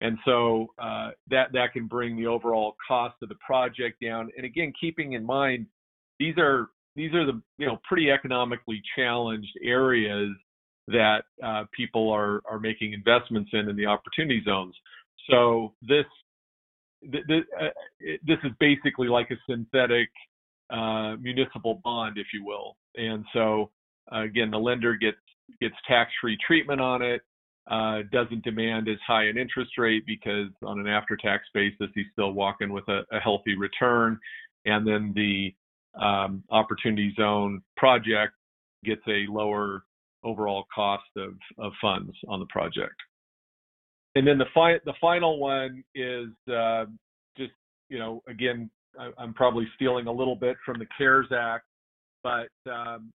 And 0.00 0.18
so 0.24 0.66
uh, 0.78 1.10
that 1.30 1.52
that 1.52 1.72
can 1.72 1.86
bring 1.86 2.16
the 2.16 2.26
overall 2.26 2.76
cost 2.86 3.16
of 3.22 3.28
the 3.28 3.36
project 3.36 4.02
down. 4.02 4.30
And 4.36 4.44
again, 4.44 4.72
keeping 4.78 5.12
in 5.12 5.24
mind 5.24 5.66
these 6.18 6.36
are 6.38 6.68
these 6.96 7.12
are 7.14 7.24
the 7.24 7.40
you 7.58 7.66
know 7.66 7.78
pretty 7.88 8.10
economically 8.10 8.82
challenged 8.96 9.56
areas 9.62 10.30
that 10.88 11.22
uh, 11.42 11.64
people 11.72 12.10
are 12.10 12.42
are 12.50 12.58
making 12.58 12.92
investments 12.92 13.50
in 13.52 13.68
in 13.68 13.76
the 13.76 13.86
opportunity 13.86 14.42
zones. 14.44 14.74
So 15.30 15.72
this 15.82 16.04
this, 17.02 17.44
uh, 17.60 17.68
this 18.26 18.38
is 18.44 18.52
basically 18.60 19.08
like 19.08 19.30
a 19.30 19.36
synthetic 19.50 20.08
uh, 20.70 21.16
municipal 21.20 21.80
bond, 21.84 22.16
if 22.18 22.28
you 22.32 22.44
will. 22.44 22.76
And 22.96 23.24
so 23.32 23.70
again, 24.12 24.50
the 24.50 24.58
lender 24.58 24.94
gets 24.94 25.16
gets 25.60 25.74
tax-free 25.86 26.38
treatment 26.46 26.80
on 26.80 27.02
it 27.02 27.22
uh, 27.70 28.00
doesn't 28.12 28.44
demand 28.44 28.88
as 28.88 28.98
high 29.06 29.24
an 29.24 29.38
interest 29.38 29.72
rate 29.78 30.04
because 30.06 30.48
on 30.62 30.78
an 30.78 30.86
after-tax 30.86 31.44
basis, 31.54 31.88
he's 31.94 32.06
still 32.12 32.32
walking 32.32 32.72
with 32.72 32.86
a, 32.88 33.02
a 33.10 33.18
healthy 33.20 33.56
return. 33.56 34.18
And 34.66 34.86
then 34.86 35.12
the 35.14 35.54
um, 36.00 36.42
opportunity 36.50 37.14
zone 37.16 37.62
project 37.76 38.34
gets 38.84 39.02
a 39.08 39.30
lower 39.30 39.84
overall 40.24 40.64
cost 40.74 41.04
of, 41.16 41.34
of 41.58 41.72
funds 41.80 42.12
on 42.28 42.40
the 42.40 42.46
project. 42.46 42.96
And 44.14 44.26
then 44.26 44.38
the, 44.38 44.46
fi- 44.54 44.80
the 44.84 44.94
final 45.00 45.38
one 45.38 45.82
is 45.94 46.28
uh, 46.52 46.84
just, 47.36 47.52
you 47.88 47.98
know, 47.98 48.22
again, 48.28 48.70
I, 48.98 49.10
am 49.18 49.34
probably 49.34 49.66
stealing 49.74 50.06
a 50.06 50.12
little 50.12 50.36
bit 50.36 50.56
from 50.64 50.78
the 50.78 50.86
CARES 50.96 51.32
Act, 51.32 51.64
but 52.22 52.48
um, 52.70 53.10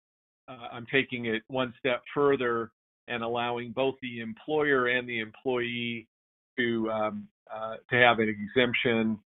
uh, 0.47 0.67
I'm 0.71 0.85
taking 0.91 1.25
it 1.25 1.43
one 1.47 1.73
step 1.79 2.01
further 2.13 2.71
and 3.09 3.23
allowing 3.23 3.71
both 3.71 3.95
the 4.01 4.19
employer 4.21 4.87
and 4.87 5.07
the 5.07 5.19
employee 5.19 6.07
to 6.57 6.89
um, 6.91 7.27
uh, 7.53 7.75
to 7.89 7.95
have 7.95 8.19
an 8.19 8.29
exemption 8.29 9.19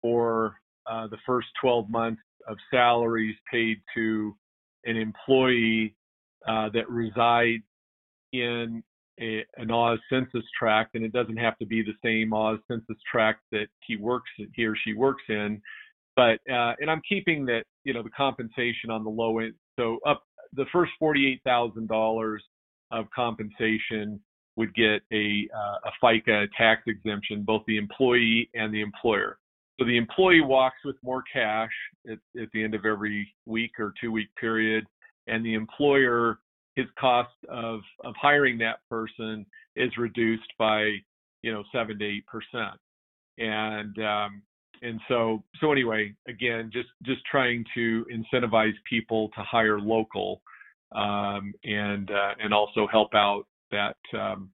for 0.00 0.54
uh, 0.86 1.06
the 1.08 1.16
first 1.26 1.48
12 1.60 1.90
months 1.90 2.22
of 2.46 2.56
salaries 2.70 3.34
paid 3.50 3.78
to 3.94 4.36
an 4.84 4.96
employee 4.96 5.94
uh, 6.46 6.68
that 6.72 6.88
resides 6.88 7.62
in 8.32 8.82
a, 9.20 9.44
an 9.56 9.70
Oz 9.70 9.98
census 10.10 10.44
tract, 10.58 10.94
and 10.94 11.04
it 11.04 11.12
doesn't 11.12 11.36
have 11.36 11.56
to 11.58 11.66
be 11.66 11.82
the 11.82 11.94
same 12.04 12.32
Oz 12.32 12.58
census 12.68 12.96
tract 13.10 13.40
that 13.52 13.66
he 13.86 13.96
works 13.96 14.30
he 14.54 14.64
or 14.64 14.74
she 14.84 14.92
works 14.92 15.22
in. 15.28 15.60
But 16.16 16.38
uh, 16.50 16.74
and 16.80 16.90
I'm 16.90 17.02
keeping 17.08 17.46
that 17.46 17.64
you 17.84 17.94
know 17.94 18.02
the 18.02 18.10
compensation 18.10 18.90
on 18.90 19.04
the 19.04 19.10
low 19.10 19.38
end, 19.38 19.54
so 19.78 19.98
up 20.06 20.22
the 20.52 20.66
first 20.72 20.92
forty-eight 20.98 21.40
thousand 21.44 21.88
dollars 21.88 22.44
of 22.94 23.06
compensation 23.14 24.20
would 24.56 24.74
get 24.74 25.02
a 25.12 25.48
uh, 25.54 25.88
a 25.88 26.04
FICA 26.04 26.46
tax 26.56 26.82
exemption, 26.86 27.42
both 27.42 27.62
the 27.66 27.76
employee 27.76 28.48
and 28.54 28.72
the 28.72 28.80
employer. 28.80 29.38
So 29.78 29.86
the 29.86 29.96
employee 29.96 30.40
walks 30.40 30.78
with 30.84 30.96
more 31.02 31.24
cash 31.32 31.72
at, 32.08 32.18
at 32.40 32.48
the 32.52 32.62
end 32.62 32.74
of 32.74 32.84
every 32.84 33.34
week 33.46 33.72
or 33.78 33.92
two 34.00 34.12
week 34.12 34.28
period, 34.40 34.84
and 35.26 35.44
the 35.44 35.54
employer 35.54 36.38
his 36.76 36.86
cost 36.98 37.34
of 37.48 37.80
of 38.04 38.14
hiring 38.20 38.58
that 38.58 38.78
person 38.90 39.46
is 39.76 39.90
reduced 39.96 40.52
by 40.58 40.90
you 41.42 41.52
know 41.52 41.62
seven 41.72 41.98
to 41.98 42.04
eight 42.04 42.26
percent 42.26 42.78
and 43.38 43.98
um, 43.98 44.42
and 44.82 45.00
so 45.08 45.42
so 45.60 45.72
anyway 45.72 46.12
again 46.28 46.70
just 46.72 46.88
just 47.04 47.20
trying 47.30 47.64
to 47.74 48.04
incentivize 48.12 48.74
people 48.88 49.28
to 49.36 49.42
hire 49.42 49.80
local 49.80 50.42
um, 50.94 51.52
and 51.64 52.10
uh, 52.10 52.34
and 52.42 52.54
also 52.54 52.86
help 52.90 53.14
out 53.14 53.44
that 53.70 53.96
um, 54.18 54.50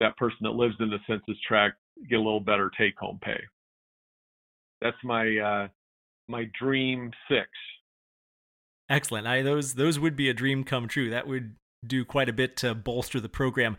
that 0.00 0.16
person 0.16 0.38
that 0.42 0.50
lives 0.50 0.74
in 0.80 0.90
the 0.90 0.98
census 1.06 1.40
tract 1.46 1.76
get 2.08 2.16
a 2.16 2.18
little 2.18 2.40
better 2.40 2.70
take 2.76 2.98
home 2.98 3.18
pay 3.22 3.40
that's 4.80 4.96
my 5.04 5.36
uh, 5.38 5.68
my 6.28 6.48
dream 6.58 7.10
six 7.28 7.48
Excellent. 8.88 9.26
I 9.26 9.42
those 9.42 9.74
those 9.74 9.98
would 9.98 10.16
be 10.16 10.28
a 10.28 10.34
dream 10.34 10.62
come 10.62 10.88
true. 10.88 11.10
That 11.10 11.26
would 11.26 11.56
do 11.86 12.04
quite 12.04 12.28
a 12.28 12.32
bit 12.32 12.56
to 12.58 12.74
bolster 12.74 13.20
the 13.20 13.28
program. 13.28 13.76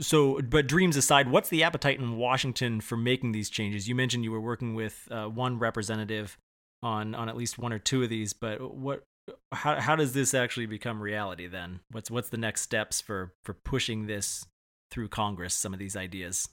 So, 0.00 0.40
but 0.40 0.66
dreams 0.66 0.96
aside, 0.96 1.30
what's 1.30 1.48
the 1.48 1.62
appetite 1.62 1.98
in 1.98 2.16
Washington 2.16 2.80
for 2.80 2.96
making 2.96 3.32
these 3.32 3.50
changes? 3.50 3.88
You 3.88 3.94
mentioned 3.94 4.24
you 4.24 4.30
were 4.30 4.40
working 4.40 4.74
with 4.74 5.08
uh, 5.10 5.26
one 5.26 5.58
representative 5.58 6.38
on 6.82 7.14
on 7.14 7.28
at 7.28 7.36
least 7.36 7.58
one 7.58 7.72
or 7.72 7.78
two 7.78 8.02
of 8.02 8.08
these, 8.08 8.32
but 8.32 8.74
what 8.74 9.04
how 9.52 9.80
how 9.80 9.96
does 9.96 10.12
this 10.12 10.34
actually 10.34 10.66
become 10.66 11.00
reality 11.00 11.46
then? 11.46 11.80
What's 11.90 12.10
what's 12.10 12.28
the 12.28 12.36
next 12.36 12.62
steps 12.62 13.00
for 13.00 13.32
for 13.42 13.54
pushing 13.54 14.06
this 14.06 14.46
through 14.90 15.08
Congress? 15.08 15.54
Some 15.54 15.72
of 15.72 15.78
these 15.78 15.96
ideas. 15.96 16.48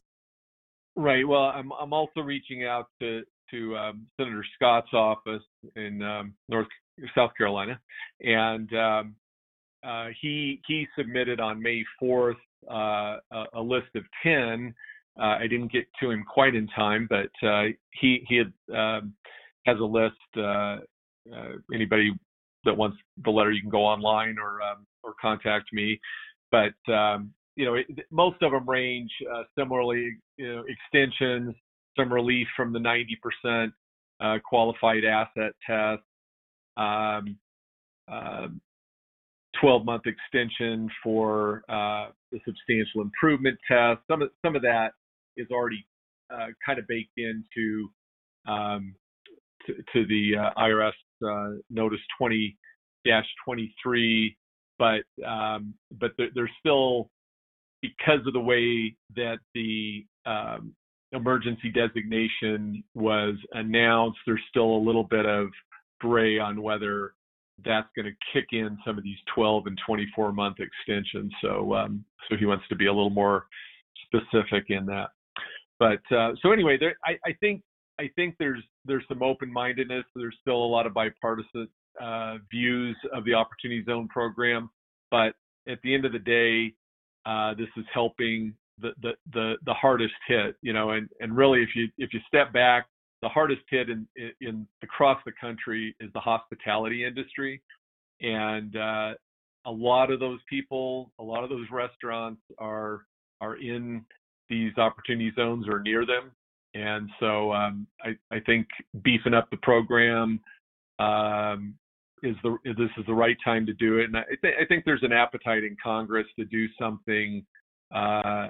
Right. 0.96 1.28
Well, 1.28 1.44
I'm 1.44 1.72
I'm 1.80 1.94
also 1.94 2.22
reaching 2.22 2.66
out 2.66 2.88
to 3.02 3.24
to 3.52 3.78
um, 3.78 4.08
Senator 4.18 4.46
Scott's 4.56 4.94
office 4.94 5.44
in 5.76 6.02
um, 6.02 6.34
North 6.50 6.68
South 7.16 7.32
Carolina, 7.38 7.80
and 8.22 8.74
um, 8.74 9.16
uh, 9.84 10.08
he 10.22 10.62
he 10.68 10.88
submitted 10.98 11.40
on 11.40 11.62
May 11.62 11.84
4th 12.02 12.36
uh, 12.70 13.18
a, 13.32 13.46
a, 13.56 13.62
list 13.62 13.88
of 13.96 14.04
10. 14.24 14.74
Uh, 15.20 15.24
I 15.24 15.48
didn't 15.48 15.72
get 15.72 15.86
to 16.02 16.12
him 16.12 16.24
quite 16.24 16.56
in 16.56 16.68
time, 16.68 17.08
but 17.10 17.48
uh, 17.48 17.66
he 18.00 18.24
he 18.28 18.38
had, 18.38 18.54
um, 18.76 19.14
has 19.66 19.80
a 19.80 19.84
list. 19.84 20.16
Uh, 20.38 20.78
uh, 21.32 21.54
anybody 21.74 22.12
that 22.66 22.76
wants 22.76 22.98
the 23.24 23.30
letter, 23.30 23.52
you 23.52 23.62
can 23.62 23.70
go 23.70 23.84
online 23.84 24.36
or 24.40 24.62
um, 24.62 24.86
or 25.04 25.14
contact 25.22 25.74
me. 25.74 26.00
But 26.52 26.74
um, 26.92 27.34
you 27.56 27.66
know, 27.66 27.76
it, 27.76 27.88
most 28.12 28.42
of 28.42 28.52
them 28.52 28.70
range 28.70 29.12
similarly. 29.58 30.18
You 30.38 30.56
know, 30.56 30.64
extensions, 30.68 31.56
some 31.98 32.12
relief 32.12 32.48
from 32.56 32.74
the 32.74 32.80
90% 32.80 33.72
qualified 34.44 35.06
asset 35.06 35.54
test. 35.68 36.02
Um, 36.78 37.38
uh, 38.12 38.48
12 39.60 39.86
month 39.86 40.04
extension 40.06 40.90
for 41.04 41.64
uh, 41.70 42.10
the 42.32 42.40
substantial 42.46 43.02
improvement 43.02 43.58
test. 43.68 44.00
Some 44.10 44.22
of 44.22 44.30
some 44.44 44.56
of 44.56 44.62
that 44.62 44.92
is 45.38 45.48
already 45.52 45.86
uh, 46.34 46.48
kind 46.66 46.80
of 46.80 46.88
baked 46.88 47.18
into 47.18 47.90
um, 48.48 48.96
to, 49.68 49.74
to, 49.94 50.08
the 50.08 50.38
uh, 50.38 50.60
IRS 50.60 50.94
uh, 51.24 51.52
notice 51.70 52.00
20-23, 52.20 54.36
but 54.80 55.04
um, 55.26 55.74
but 56.00 56.12
there, 56.18 56.30
there's 56.34 56.50
still 56.60 57.10
because 57.82 58.26
of 58.26 58.34
the 58.34 58.40
way 58.40 58.96
that 59.16 59.40
the 59.54 60.06
um, 60.26 60.74
emergency 61.12 61.72
designation 61.72 62.84
was 62.94 63.36
announced, 63.54 64.20
there's 64.26 64.42
still 64.50 64.76
a 64.76 64.86
little 64.86 65.04
bit 65.04 65.26
of 65.26 65.48
gray 66.00 66.40
on 66.40 66.62
whether 66.62 67.14
that's 67.64 67.88
going 67.96 68.06
to 68.06 68.16
kick 68.34 68.48
in 68.54 68.78
some 68.86 68.98
of 68.98 69.04
these 69.04 69.18
12 69.36 69.68
and 69.68 69.80
24 69.86 70.32
month 70.32 70.58
extensions. 70.60 71.32
So 71.42 71.76
um, 71.76 72.04
so 72.30 72.38
he 72.38 72.46
wants 72.46 72.66
to 72.70 72.76
be 72.76 72.88
a 72.88 72.94
little 72.94 73.10
more 73.10 73.46
specific 74.06 74.66
in 74.70 74.86
that. 74.88 75.10
But 75.80 76.02
uh, 76.16 76.32
so 76.42 76.52
anyway, 76.52 76.78
there, 76.80 76.96
I, 77.06 77.18
I, 77.26 77.34
think 77.40 77.62
I 78.00 78.10
think 78.16 78.36
there's 78.40 78.64
there's 78.86 79.04
some 79.08 79.22
open 79.22 79.52
mindedness. 79.52 80.06
There's 80.16 80.38
still 80.42 80.56
a 80.56 80.66
lot 80.66 80.86
of 80.86 80.94
bipartisan 80.94 81.68
uh, 82.02 82.38
views 82.50 82.96
of 83.14 83.26
the 83.26 83.34
Opportunity 83.34 83.84
Zone 83.86 84.08
program, 84.08 84.70
but 85.10 85.34
at 85.68 85.80
the 85.84 85.94
end 85.94 86.06
of 86.06 86.14
the 86.14 86.20
day, 86.20 86.74
uh, 87.26 87.54
this 87.54 87.70
is 87.78 87.86
helping 87.94 88.54
the, 88.80 88.92
the 89.02 89.12
the 89.34 89.54
the 89.66 89.74
hardest 89.74 90.14
hit. 90.28 90.56
You 90.62 90.74
know, 90.74 90.92
and 90.92 91.10
and 91.20 91.36
really, 91.36 91.62
if 91.62 91.70
you 91.76 91.88
if 91.98 92.14
you 92.14 92.20
step 92.28 92.52
back 92.54 92.88
the 93.22 93.30
hardest 93.30 93.62
hit 93.70 93.90
in, 93.90 94.08
in 94.42 94.68
across 94.82 95.22
the 95.26 95.32
country 95.40 95.96
is 96.00 96.10
the 96.14 96.20
hospitality 96.20 97.06
industry, 97.06 97.62
and 98.22 98.76
uh, 98.76 99.14
a 99.66 99.72
lot 99.72 100.12
of 100.12 100.20
those 100.20 100.40
people, 100.50 101.12
a 101.20 101.24
lot 101.24 101.44
of 101.44 101.50
those 101.50 101.68
restaurants 101.72 102.42
are 102.58 103.06
are 103.40 103.56
in 103.58 104.04
these 104.50 104.76
opportunity 104.78 105.32
zones 105.36 105.68
or 105.68 105.80
near 105.80 106.06
them, 106.06 106.32
and 106.74 107.10
so 107.20 107.52
um, 107.54 107.88
I, 108.04 108.12
I 108.36 108.40
think 108.42 108.68
beefing 109.04 109.34
up 109.34 109.50
the 109.50 109.58
program 109.58 110.40
um, 111.00 111.76
is 112.24 112.36
the 112.44 112.58
this 112.66 112.90
is 112.98 113.06
the 113.08 113.14
right 113.14 113.38
time 113.44 113.66
to 113.66 113.74
do 113.74 114.00
it, 114.00 114.06
and 114.06 114.18
I, 114.18 114.24
th- 114.42 114.56
I 114.62 114.66
think 114.66 114.86
there's 114.86 115.04
an 115.04 115.12
appetite 115.12 115.64
in 115.64 115.76
Congress 115.84 116.28
to 116.38 116.46
do 116.46 116.68
something 116.80 117.46
uh, 117.94 118.48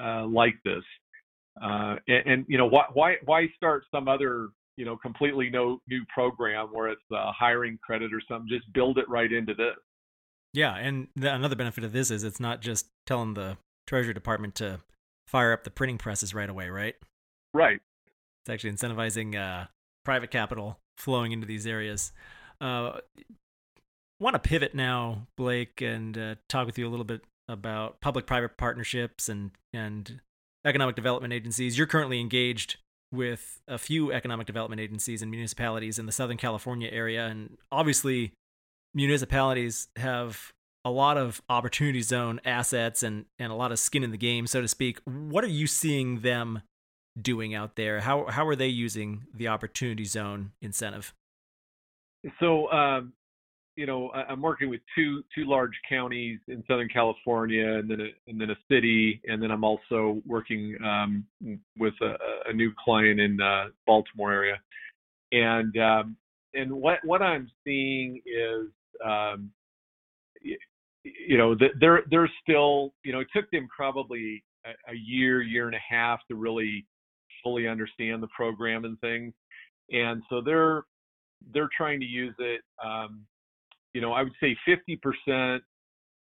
uh, 0.00 0.26
like 0.26 0.54
this. 0.64 0.82
Uh, 1.62 1.96
and, 2.08 2.26
and, 2.26 2.44
you 2.48 2.56
know 2.56 2.66
why 2.66 2.84
why 2.94 3.16
why 3.26 3.46
start 3.56 3.84
some 3.94 4.08
other 4.08 4.48
you 4.76 4.84
know 4.84 4.96
completely 4.96 5.50
no 5.50 5.80
new 5.86 6.02
program 6.12 6.68
where 6.72 6.88
it's 6.88 7.02
a 7.12 7.30
hiring 7.32 7.78
credit 7.84 8.12
or 8.12 8.22
something? 8.26 8.48
Just 8.48 8.70
build 8.72 8.98
it 8.98 9.08
right 9.08 9.32
into 9.32 9.54
this. 9.54 9.76
Yeah, 10.54 10.76
and 10.76 11.08
the, 11.14 11.32
another 11.32 11.56
benefit 11.56 11.84
of 11.84 11.92
this 11.92 12.10
is 12.10 12.24
it's 12.24 12.40
not 12.40 12.60
just 12.60 12.86
telling 13.06 13.34
the 13.34 13.56
Treasury 13.86 14.14
Department 14.14 14.54
to 14.56 14.80
fire 15.26 15.52
up 15.52 15.64
the 15.64 15.70
printing 15.70 15.98
presses 15.98 16.34
right 16.34 16.48
away, 16.48 16.68
right? 16.68 16.94
Right. 17.54 17.80
It's 18.42 18.50
actually 18.50 18.72
incentivizing 18.72 19.36
uh, 19.36 19.66
private 20.04 20.30
capital 20.30 20.78
flowing 20.96 21.32
into 21.32 21.46
these 21.46 21.66
areas. 21.66 22.12
Uh, 22.60 22.98
want 24.20 24.34
to 24.34 24.38
pivot 24.38 24.74
now, 24.74 25.26
Blake, 25.36 25.80
and 25.80 26.16
uh, 26.16 26.34
talk 26.48 26.66
with 26.66 26.78
you 26.78 26.88
a 26.88 26.90
little 26.90 27.04
bit 27.04 27.22
about 27.48 28.00
public-private 28.00 28.56
partnerships 28.56 29.28
and 29.28 29.50
and 29.72 30.20
economic 30.64 30.94
development 30.94 31.32
agencies. 31.32 31.76
You're 31.76 31.86
currently 31.86 32.20
engaged 32.20 32.76
with 33.12 33.60
a 33.68 33.78
few 33.78 34.12
economic 34.12 34.46
development 34.46 34.80
agencies 34.80 35.22
and 35.22 35.30
municipalities 35.30 35.98
in 35.98 36.06
the 36.06 36.12
Southern 36.12 36.36
California 36.36 36.88
area. 36.90 37.26
And 37.26 37.58
obviously, 37.70 38.32
municipalities 38.94 39.88
have 39.96 40.52
a 40.84 40.90
lot 40.90 41.16
of 41.16 41.42
opportunity 41.48 42.00
zone 42.00 42.40
assets 42.44 43.02
and, 43.02 43.26
and 43.38 43.52
a 43.52 43.54
lot 43.54 43.70
of 43.70 43.78
skin 43.78 44.02
in 44.02 44.10
the 44.10 44.16
game, 44.16 44.46
so 44.46 44.60
to 44.60 44.68
speak. 44.68 45.00
What 45.04 45.44
are 45.44 45.48
you 45.48 45.66
seeing 45.66 46.20
them 46.20 46.62
doing 47.20 47.54
out 47.54 47.76
there? 47.76 48.00
How, 48.00 48.26
how 48.26 48.46
are 48.46 48.56
they 48.56 48.68
using 48.68 49.26
the 49.34 49.48
opportunity 49.48 50.04
zone 50.04 50.52
incentive? 50.60 51.14
So, 52.40 52.70
um, 52.70 53.12
you 53.76 53.86
know, 53.86 54.10
I'm 54.12 54.42
working 54.42 54.68
with 54.68 54.80
two 54.94 55.22
two 55.34 55.46
large 55.46 55.72
counties 55.88 56.38
in 56.46 56.62
Southern 56.68 56.88
California, 56.88 57.78
and 57.78 57.90
then 57.90 58.00
a, 58.02 58.30
and 58.30 58.40
then 58.40 58.50
a 58.50 58.56
city, 58.70 59.20
and 59.26 59.42
then 59.42 59.50
I'm 59.50 59.64
also 59.64 60.20
working 60.26 60.76
um, 60.84 61.24
with 61.78 61.94
a, 62.02 62.14
a, 62.50 62.52
new 62.52 62.70
client 62.84 63.18
in 63.18 63.40
uh, 63.40 63.68
Baltimore 63.86 64.30
area. 64.30 64.60
And 65.32 65.74
um, 65.78 66.16
and 66.52 66.70
what 66.70 66.98
what 67.04 67.22
I'm 67.22 67.50
seeing 67.64 68.20
is, 68.26 68.68
um, 69.02 69.50
you, 70.42 70.58
you 71.02 71.38
know, 71.38 71.56
they're 71.80 72.02
they're 72.10 72.30
still, 72.42 72.92
you 73.04 73.12
know, 73.12 73.20
it 73.20 73.28
took 73.34 73.50
them 73.50 73.68
probably 73.74 74.44
a 74.64 74.94
year, 74.94 75.42
year 75.42 75.66
and 75.66 75.74
a 75.74 75.94
half 75.94 76.20
to 76.28 76.36
really 76.36 76.86
fully 77.42 77.68
understand 77.68 78.22
the 78.22 78.28
program 78.28 78.84
and 78.84 78.98
things, 79.00 79.32
and 79.90 80.22
so 80.28 80.40
they're 80.40 80.84
they're 81.52 81.70
trying 81.76 82.00
to 82.00 82.06
use 82.06 82.34
it. 82.38 82.60
Um, 82.84 83.24
you 83.94 84.00
know, 84.00 84.12
I 84.12 84.22
would 84.22 84.32
say 84.40 84.56
50% 84.66 85.60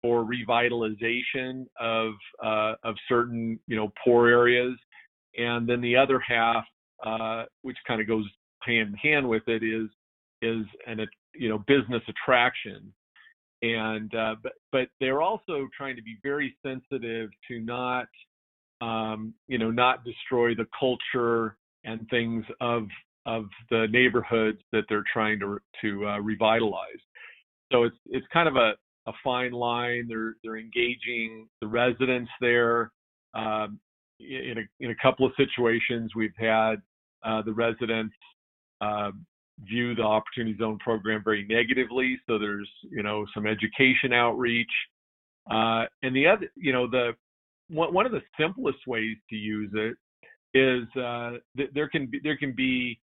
for 0.02 0.26
revitalization 0.26 1.66
of 1.80 2.14
uh, 2.44 2.74
of 2.84 2.96
certain 3.08 3.60
you 3.68 3.76
know 3.76 3.92
poor 4.04 4.28
areas, 4.28 4.78
and 5.38 5.68
then 5.68 5.82
the 5.82 5.96
other 5.96 6.20
half, 6.20 6.66
uh, 7.06 7.44
which 7.62 7.78
kind 7.88 8.02
of 8.02 8.08
goes 8.08 8.26
hand 8.64 8.90
in 8.90 8.94
hand 8.96 9.28
with 9.28 9.44
it, 9.48 9.64
is 9.64 9.90
is 10.42 10.66
an 10.88 11.06
you 11.36 11.50
know 11.50 11.60
business 11.68 12.02
attraction, 12.08 12.92
and 13.62 14.14
uh, 14.16 14.36
but 14.42 14.54
but 14.72 14.88
they're 15.00 15.22
also 15.22 15.68
trying 15.78 15.96
to 15.96 16.04
be 16.04 16.18
very 16.24 16.56
sensitive 16.66 17.30
to 17.48 17.60
not 17.60 18.08
um, 18.82 19.34
you 19.48 19.58
know 19.58 19.72
not 19.72 20.04
destroy 20.04 20.56
the 20.56 20.68
culture 20.78 21.58
and 21.84 22.08
things 22.10 22.44
of 22.60 22.88
of 23.26 23.46
the 23.70 23.88
neighborhoods 23.92 24.60
that 24.72 24.84
they're 24.90 25.06
trying 25.12 25.40
to 25.40 25.60
to 25.82 26.08
uh, 26.08 26.20
revitalize. 26.20 27.02
So 27.72 27.84
it's 27.84 27.98
it's 28.08 28.26
kind 28.34 28.48
of 28.48 28.56
a, 28.56 28.74
a 29.08 29.14
fine 29.24 29.52
line. 29.52 30.08
They're 30.08 30.36
they're 30.44 30.58
engaging 30.58 31.48
the 31.62 31.68
residents 31.68 32.32
there. 32.42 32.92
Um, 33.34 33.80
in 34.20 34.58
a 34.58 34.84
in 34.86 34.92
a 34.92 34.96
couple 35.02 35.26
of 35.26 35.32
situations, 35.38 36.12
we've 36.16 36.36
had 36.38 36.76
uh, 37.24 37.42
the 37.44 37.54
residents 37.54 38.16
uh, 38.82 39.12
view 39.68 39.96
the 39.96 40.04
Opportunity 40.04 40.58
Zone 40.58 40.78
program 40.80 41.22
very 41.24 41.46
negatively. 41.48 42.20
So 42.28 42.38
there's 42.38 42.70
you 42.90 43.04
know 43.04 43.26
some 43.34 43.46
education 43.46 44.14
outreach, 44.14 44.72
uh, 45.50 45.86
and 46.04 46.16
the 46.16 46.28
other 46.28 46.52
you 46.56 46.74
know 46.74 46.88
the 46.90 47.12
one 47.72 48.06
of 48.06 48.12
the 48.12 48.22
simplest 48.40 48.80
ways 48.88 49.18
to 49.30 49.36
use 49.36 49.72
it 49.74 49.96
is 50.54 50.84
uh, 51.02 51.38
th- 51.56 51.70
there 51.74 51.88
can 51.90 52.08
be 52.08 52.20
there 52.24 52.38
can 52.38 52.54
be 52.54 53.00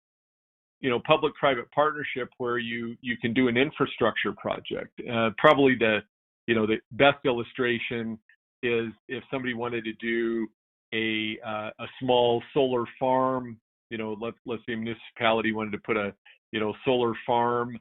you 0.80 0.90
know 0.90 1.00
public-private 1.06 1.70
partnership 1.72 2.28
where 2.38 2.58
you 2.58 2.96
you 3.00 3.16
can 3.16 3.32
do 3.32 3.48
an 3.48 3.56
infrastructure 3.56 4.32
project. 4.32 5.00
Uh, 5.10 5.30
probably 5.38 5.74
the 5.74 5.98
you 6.46 6.54
know 6.54 6.66
the 6.66 6.76
best 6.92 7.18
illustration 7.24 8.18
is 8.62 8.86
if 9.08 9.22
somebody 9.30 9.54
wanted 9.54 9.84
to 9.84 9.92
do 9.94 10.46
a 10.94 11.38
uh, 11.46 11.70
a 11.78 11.86
small 12.00 12.42
solar 12.54 12.84
farm. 12.98 13.58
You 13.90 13.98
know, 13.98 14.16
let's 14.20 14.36
let's 14.46 14.62
say 14.66 14.74
a 14.74 14.76
municipality 14.76 15.52
wanted 15.52 15.72
to 15.72 15.78
put 15.78 15.96
a 15.96 16.12
you 16.52 16.60
know 16.60 16.74
solar 16.84 17.14
farm 17.26 17.78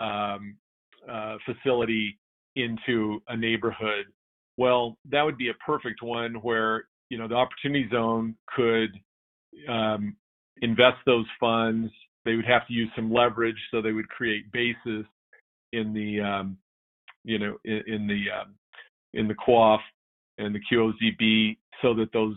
um, 0.00 0.56
uh, 1.10 1.36
facility 1.44 2.18
into 2.56 3.20
a 3.28 3.36
neighborhood. 3.36 4.06
Well, 4.60 4.98
that 5.10 5.22
would 5.22 5.38
be 5.38 5.48
a 5.48 5.54
perfect 5.54 6.02
one 6.02 6.34
where 6.34 6.84
you 7.08 7.18
know 7.18 7.26
the 7.26 7.34
opportunity 7.34 7.88
zone 7.90 8.36
could 8.54 8.90
um, 9.68 10.16
invest 10.62 10.98
those 11.06 11.26
funds 11.40 11.90
they 12.24 12.36
would 12.36 12.44
have 12.44 12.66
to 12.66 12.72
use 12.72 12.90
some 12.94 13.12
leverage, 13.12 13.56
so 13.70 13.80
they 13.80 13.92
would 13.92 14.08
create 14.08 14.50
basis 14.52 15.06
in 15.72 15.92
the 15.94 16.20
um, 16.20 16.58
you 17.24 17.38
know 17.38 17.56
in, 17.64 17.82
in 17.86 18.06
the 18.06 18.24
um, 18.30 18.54
in 19.14 19.26
the 19.26 19.34
QOF 19.34 19.80
and 20.38 20.54
the 20.54 20.60
QOZB, 20.70 21.56
so 21.82 21.94
that 21.94 22.12
those 22.12 22.36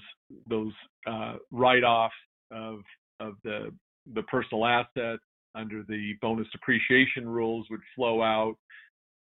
those 0.49 0.71
uh, 1.05 1.35
write-offs 1.51 2.13
of 2.51 2.79
of 3.19 3.35
the 3.43 3.71
the 4.13 4.23
personal 4.23 4.65
assets 4.65 5.21
under 5.55 5.83
the 5.87 6.13
bonus 6.21 6.47
depreciation 6.51 7.27
rules 7.27 7.67
would 7.69 7.81
flow 7.95 8.21
out. 8.21 8.55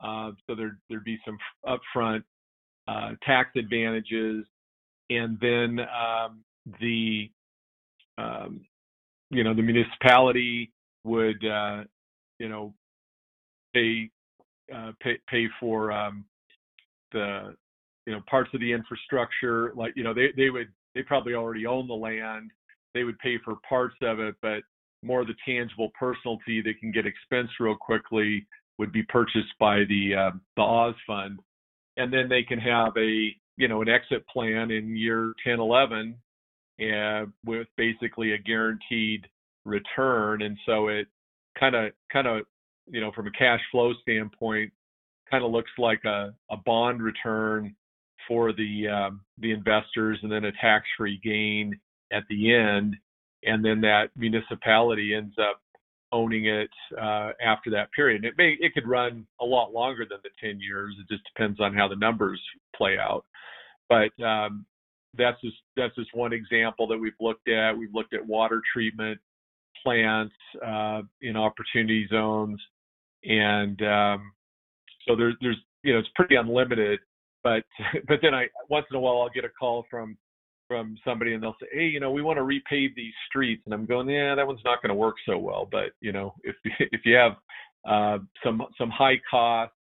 Uh, 0.02 0.30
so 0.46 0.54
there 0.54 0.78
there'd 0.88 1.04
be 1.04 1.18
some 1.24 1.38
upfront 1.66 2.22
uh, 2.88 3.10
tax 3.22 3.50
advantages, 3.56 4.44
and 5.10 5.38
then 5.40 5.78
um, 5.80 6.44
the 6.80 7.30
um, 8.18 8.60
you 9.30 9.44
know 9.44 9.54
the 9.54 9.62
municipality 9.62 10.72
would 11.04 11.44
uh, 11.44 11.84
you 12.38 12.48
know 12.48 12.74
pay 13.74 14.10
uh, 14.74 14.92
pay 15.00 15.18
pay 15.28 15.46
for 15.60 15.92
um, 15.92 16.24
the 17.12 17.54
you 18.06 18.12
know 18.12 18.20
parts 18.28 18.50
of 18.54 18.60
the 18.60 18.72
infrastructure 18.72 19.72
like 19.74 19.92
you 19.96 20.04
know 20.04 20.14
they 20.14 20.28
they 20.36 20.50
would 20.50 20.68
they 20.94 21.02
probably 21.02 21.34
already 21.34 21.66
own 21.66 21.86
the 21.86 21.94
land. 21.94 22.50
They 22.94 23.02
would 23.02 23.18
pay 23.18 23.38
for 23.44 23.56
parts 23.68 23.96
of 24.02 24.20
it 24.20 24.36
but 24.40 24.62
more 25.02 25.20
of 25.20 25.26
the 25.26 25.34
tangible 25.46 25.90
personalty 25.98 26.62
that 26.62 26.78
can 26.80 26.90
get 26.90 27.04
expensed 27.04 27.60
real 27.60 27.76
quickly 27.76 28.46
would 28.78 28.92
be 28.92 29.02
purchased 29.04 29.52
by 29.60 29.84
the 29.88 30.14
uh, 30.14 30.30
the 30.56 30.62
Oz 30.62 30.94
fund 31.06 31.38
and 31.96 32.12
then 32.12 32.28
they 32.28 32.42
can 32.42 32.58
have 32.58 32.92
a 32.96 33.34
you 33.56 33.68
know 33.68 33.82
an 33.82 33.88
exit 33.88 34.26
plan 34.28 34.70
in 34.70 34.96
year 34.96 35.32
10 35.44 35.60
11 35.60 36.16
and 36.78 37.32
with 37.44 37.68
basically 37.76 38.32
a 38.32 38.38
guaranteed 38.38 39.26
return. 39.64 40.42
And 40.42 40.56
so 40.66 40.88
it 40.88 41.06
kind 41.58 41.74
of 41.74 41.92
kind 42.12 42.26
of 42.26 42.42
you 42.86 43.00
know 43.00 43.12
from 43.12 43.26
a 43.26 43.32
cash 43.32 43.60
flow 43.70 43.92
standpoint 44.02 44.72
kind 45.30 45.44
of 45.44 45.50
looks 45.50 45.70
like 45.78 46.04
a, 46.04 46.34
a 46.50 46.56
bond 46.64 47.02
return 47.02 47.74
for 48.28 48.52
the 48.52 48.88
um, 48.88 49.20
the 49.38 49.52
investors 49.52 50.18
and 50.22 50.30
then 50.30 50.44
a 50.44 50.52
tax-free 50.60 51.20
gain 51.22 51.78
at 52.12 52.24
the 52.28 52.52
end 52.54 52.96
and 53.44 53.64
then 53.64 53.80
that 53.80 54.08
municipality 54.16 55.14
ends 55.14 55.34
up 55.38 55.60
owning 56.14 56.46
it 56.46 56.70
uh, 56.96 57.30
after 57.44 57.70
that 57.70 57.90
period. 57.92 58.24
And 58.24 58.24
it 58.24 58.34
may 58.38 58.56
it 58.60 58.72
could 58.72 58.86
run 58.86 59.26
a 59.40 59.44
lot 59.44 59.72
longer 59.72 60.06
than 60.08 60.18
the 60.22 60.30
10 60.40 60.60
years. 60.60 60.94
It 61.00 61.12
just 61.12 61.24
depends 61.34 61.60
on 61.60 61.74
how 61.74 61.88
the 61.88 61.96
numbers 61.96 62.40
play 62.76 62.96
out. 62.96 63.24
But 63.88 64.24
um, 64.24 64.64
that's 65.18 65.40
just 65.40 65.56
that's 65.76 65.94
just 65.96 66.14
one 66.14 66.32
example 66.32 66.86
that 66.86 66.98
we've 66.98 67.12
looked 67.20 67.48
at. 67.48 67.76
We've 67.76 67.92
looked 67.92 68.14
at 68.14 68.24
water 68.24 68.62
treatment 68.72 69.18
plants 69.82 70.34
uh, 70.64 71.02
in 71.20 71.36
opportunity 71.36 72.06
zones, 72.10 72.60
and 73.24 73.80
um, 73.82 74.32
so 75.06 75.16
there's 75.16 75.34
there's 75.42 75.58
you 75.82 75.92
know 75.92 75.98
it's 75.98 76.08
pretty 76.14 76.36
unlimited. 76.36 77.00
But 77.42 77.64
but 78.08 78.20
then 78.22 78.34
I 78.34 78.46
once 78.70 78.86
in 78.90 78.96
a 78.96 79.00
while 79.00 79.20
I'll 79.20 79.34
get 79.34 79.44
a 79.44 79.50
call 79.50 79.84
from 79.90 80.16
from 80.68 80.96
somebody 81.04 81.34
and 81.34 81.42
they'll 81.42 81.56
say, 81.60 81.66
hey, 81.72 81.86
you 81.86 82.00
know, 82.00 82.10
we 82.10 82.22
want 82.22 82.38
to 82.38 82.42
repave 82.42 82.94
these 82.94 83.12
streets, 83.28 83.62
and 83.64 83.74
I'm 83.74 83.86
going, 83.86 84.08
yeah, 84.08 84.34
that 84.34 84.46
one's 84.46 84.64
not 84.64 84.82
going 84.82 84.90
to 84.90 84.94
work 84.94 85.16
so 85.26 85.38
well. 85.38 85.68
But 85.70 85.92
you 86.00 86.12
know, 86.12 86.34
if 86.42 86.56
if 86.80 87.00
you 87.04 87.14
have 87.14 87.32
uh, 87.88 88.18
some 88.42 88.62
some 88.78 88.90
high 88.90 89.20
cost, 89.30 89.72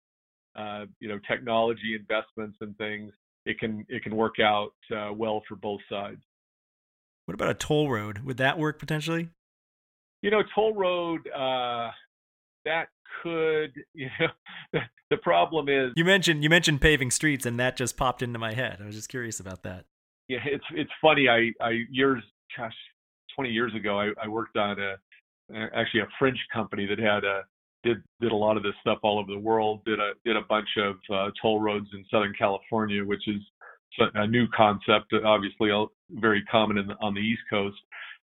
uh, 0.55 0.85
you 0.99 1.07
know, 1.07 1.19
technology 1.27 1.95
investments 1.97 2.57
and 2.61 2.77
things, 2.77 3.11
it 3.45 3.59
can 3.59 3.85
it 3.89 4.03
can 4.03 4.15
work 4.15 4.35
out 4.39 4.73
uh, 4.95 5.11
well 5.13 5.41
for 5.47 5.55
both 5.55 5.81
sides. 5.89 6.21
What 7.25 7.35
about 7.35 7.49
a 7.49 7.53
toll 7.53 7.89
road? 7.89 8.19
Would 8.19 8.37
that 8.37 8.57
work 8.57 8.79
potentially? 8.79 9.29
You 10.21 10.31
know, 10.31 10.43
toll 10.53 10.73
road 10.73 11.27
uh, 11.29 11.91
that 12.65 12.87
could. 13.21 13.73
You 13.95 14.09
know, 14.19 14.79
the 15.11 15.17
problem 15.17 15.69
is 15.69 15.91
you 15.95 16.03
mentioned 16.03 16.43
you 16.43 16.49
mentioned 16.49 16.81
paving 16.81 17.11
streets, 17.11 17.45
and 17.45 17.59
that 17.59 17.77
just 17.77 17.95
popped 17.95 18.23
into 18.23 18.39
my 18.39 18.53
head. 18.53 18.79
I 18.81 18.85
was 18.85 18.95
just 18.95 19.09
curious 19.09 19.39
about 19.39 19.63
that. 19.63 19.85
Yeah, 20.27 20.39
it's 20.45 20.65
it's 20.73 20.91
funny. 21.01 21.27
I 21.29 21.51
I 21.61 21.83
years, 21.91 22.23
gosh, 22.57 22.73
twenty 23.35 23.51
years 23.51 23.73
ago, 23.75 23.99
I, 23.99 24.11
I 24.21 24.27
worked 24.27 24.57
on 24.57 24.79
a 24.79 24.95
actually 25.75 26.01
a 26.01 26.07
French 26.17 26.37
company 26.53 26.85
that 26.85 26.99
had 26.99 27.23
a 27.23 27.41
did 27.83 27.97
did 28.21 28.31
a 28.31 28.35
lot 28.35 28.57
of 28.57 28.63
this 28.63 28.73
stuff 28.81 28.99
all 29.03 29.19
over 29.19 29.31
the 29.31 29.39
world. 29.39 29.83
Did 29.85 29.99
a 29.99 30.13
did 30.25 30.37
a 30.37 30.41
bunch 30.41 30.69
of 30.77 30.95
uh, 31.13 31.31
toll 31.41 31.59
roads 31.59 31.87
in 31.93 32.05
Southern 32.09 32.33
California, 32.37 33.03
which 33.03 33.27
is 33.27 33.41
a 34.15 34.25
new 34.25 34.47
concept, 34.55 35.13
obviously 35.23 35.69
very 36.09 36.43
common 36.45 36.87
the, 36.87 36.95
on 37.01 37.13
the 37.13 37.19
East 37.19 37.43
Coast. 37.49 37.77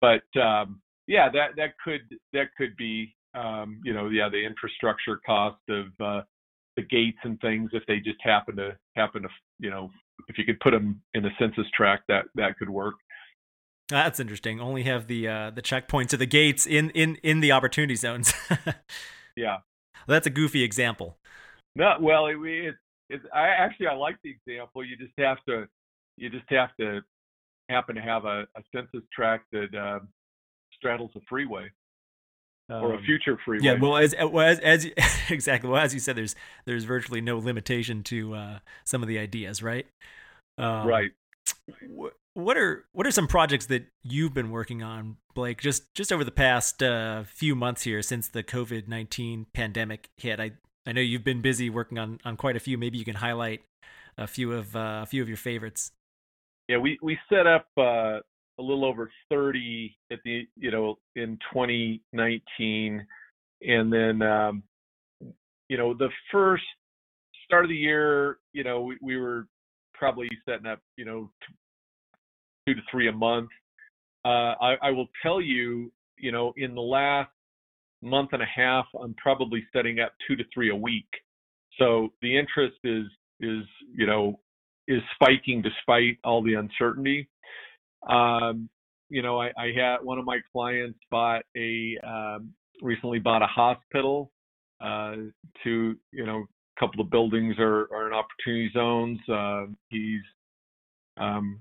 But 0.00 0.22
um, 0.40 0.80
yeah, 1.06 1.28
that 1.30 1.50
that 1.56 1.74
could 1.84 2.02
that 2.32 2.54
could 2.56 2.76
be 2.76 3.14
um, 3.34 3.80
you 3.84 3.92
know 3.92 4.08
yeah 4.08 4.28
the 4.28 4.44
infrastructure 4.44 5.20
cost 5.26 5.60
of 5.68 5.86
uh, 6.00 6.22
the 6.76 6.82
gates 6.82 7.18
and 7.24 7.38
things 7.40 7.70
if 7.72 7.84
they 7.86 7.98
just 7.98 8.20
happen 8.22 8.56
to 8.56 8.76
happen 8.96 9.22
to 9.22 9.28
you 9.58 9.70
know 9.70 9.90
if 10.30 10.38
you 10.38 10.44
could 10.44 10.60
put 10.60 10.70
them 10.70 11.02
in 11.12 11.24
a 11.26 11.30
census 11.38 11.66
tract 11.74 12.04
that 12.08 12.26
that 12.36 12.56
could 12.58 12.70
work. 12.70 12.94
That's 13.88 14.20
interesting. 14.20 14.60
Only 14.60 14.84
have 14.84 15.08
the 15.08 15.28
uh, 15.28 15.50
the 15.50 15.62
checkpoints 15.62 16.14
or 16.14 16.16
the 16.16 16.26
gates 16.26 16.66
in 16.66 16.90
in 16.90 17.16
in 17.16 17.40
the 17.40 17.52
opportunity 17.52 17.96
zones. 17.96 18.32
yeah, 19.36 19.58
that's 20.06 20.26
a 20.26 20.30
goofy 20.30 20.62
example. 20.62 21.18
No, 21.74 21.96
well, 22.00 22.26
it, 22.26 22.36
it, 22.36 22.74
it, 23.08 23.20
I 23.34 23.48
actually 23.48 23.88
I 23.88 23.94
like 23.94 24.16
the 24.22 24.30
example. 24.30 24.84
You 24.84 24.96
just 24.96 25.12
have 25.18 25.38
to 25.48 25.66
you 26.16 26.30
just 26.30 26.48
have 26.48 26.70
to 26.78 27.00
happen 27.68 27.96
to 27.96 28.02
have 28.02 28.24
a, 28.24 28.46
a 28.56 28.62
census 28.74 29.02
tract 29.12 29.46
that 29.52 29.74
uh, 29.74 29.98
straddles 30.76 31.10
a 31.16 31.20
freeway 31.28 31.70
or 32.70 32.92
a 32.92 32.96
um, 32.96 33.04
future 33.04 33.38
freeway. 33.44 33.64
Yeah, 33.64 33.74
well, 33.80 33.96
as 33.96 34.14
well, 34.20 34.46
as, 34.46 34.58
as 34.60 34.86
exactly 35.30 35.68
well 35.68 35.82
as 35.82 35.92
you 35.94 36.00
said, 36.00 36.16
there's 36.16 36.34
there's 36.64 36.84
virtually 36.84 37.20
no 37.20 37.38
limitation 37.38 38.02
to 38.04 38.34
uh, 38.34 38.58
some 38.84 39.02
of 39.02 39.08
the 39.08 39.18
ideas, 39.18 39.62
right? 39.62 39.86
Um, 40.58 40.86
right. 40.86 41.10
What 42.34 42.56
are 42.56 42.84
what 42.92 43.06
are 43.06 43.10
some 43.10 43.26
projects 43.26 43.66
that 43.66 43.86
you've 44.02 44.34
been 44.34 44.50
working 44.50 44.82
on, 44.82 45.16
Blake? 45.34 45.60
Just 45.60 45.92
just 45.94 46.12
over 46.12 46.24
the 46.24 46.30
past 46.30 46.82
uh, 46.82 47.24
few 47.24 47.54
months 47.54 47.82
here, 47.82 48.02
since 48.02 48.28
the 48.28 48.42
COVID 48.42 48.88
nineteen 48.88 49.46
pandemic 49.52 50.08
hit, 50.16 50.38
I 50.38 50.52
I 50.86 50.92
know 50.92 51.00
you've 51.00 51.24
been 51.24 51.40
busy 51.40 51.70
working 51.70 51.98
on 51.98 52.20
on 52.24 52.36
quite 52.36 52.56
a 52.56 52.60
few. 52.60 52.78
Maybe 52.78 52.98
you 52.98 53.04
can 53.04 53.16
highlight 53.16 53.62
a 54.16 54.26
few 54.26 54.52
of 54.52 54.76
uh, 54.76 55.00
a 55.02 55.06
few 55.06 55.22
of 55.22 55.28
your 55.28 55.36
favorites. 55.36 55.92
Yeah, 56.68 56.78
we 56.78 56.98
we 57.02 57.18
set 57.28 57.46
up 57.46 57.66
uh, 57.76 58.20
a 58.60 58.62
little 58.62 58.84
over 58.84 59.10
30 59.30 59.96
at 60.12 60.18
the 60.24 60.46
you 60.56 60.70
know 60.70 60.98
in 61.16 61.38
2019 61.52 63.06
and 63.62 63.92
then 63.92 64.22
um, 64.22 64.62
you 65.68 65.76
know 65.76 65.94
the 65.94 66.08
first 66.30 66.62
start 67.44 67.64
of 67.64 67.70
the 67.70 67.76
year 67.76 68.38
you 68.52 68.62
know 68.62 68.82
we, 68.82 68.96
we 69.02 69.16
were 69.16 69.46
probably 69.94 70.28
setting 70.48 70.66
up 70.66 70.80
you 70.96 71.04
know 71.04 71.30
two 72.66 72.74
to 72.74 72.80
three 72.90 73.08
a 73.08 73.12
month 73.12 73.48
uh, 74.24 74.54
I, 74.60 74.76
I 74.82 74.90
will 74.90 75.08
tell 75.22 75.40
you, 75.40 75.90
you 76.18 76.32
know, 76.32 76.52
in 76.56 76.74
the 76.74 76.80
last 76.80 77.30
month 78.02 78.30
and 78.32 78.42
a 78.42 78.46
half, 78.46 78.86
I'm 79.00 79.14
probably 79.14 79.64
setting 79.72 80.00
up 80.00 80.12
two 80.26 80.36
to 80.36 80.44
three 80.52 80.70
a 80.70 80.76
week. 80.76 81.08
So 81.78 82.12
the 82.20 82.36
interest 82.36 82.76
is 82.84 83.06
is 83.40 83.64
you 83.94 84.06
know 84.06 84.38
is 84.86 85.00
spiking 85.14 85.62
despite 85.62 86.18
all 86.24 86.42
the 86.42 86.54
uncertainty. 86.54 87.28
Um, 88.08 88.68
you 89.08 89.22
know, 89.22 89.40
I, 89.40 89.50
I, 89.58 89.72
had 89.76 89.98
one 90.02 90.18
of 90.18 90.24
my 90.24 90.38
clients 90.52 90.98
bought 91.10 91.42
a 91.56 91.96
um, 92.06 92.52
recently 92.80 93.18
bought 93.18 93.42
a 93.42 93.46
hospital 93.46 94.30
uh, 94.80 95.16
to 95.64 95.96
you 96.12 96.26
know 96.26 96.46
a 96.46 96.80
couple 96.80 97.00
of 97.00 97.10
buildings 97.10 97.56
are, 97.58 97.88
are 97.92 98.06
in 98.06 98.14
opportunity 98.14 98.70
zones. 98.72 99.18
Uh, 99.28 99.66
he's 99.88 100.22
um, 101.18 101.60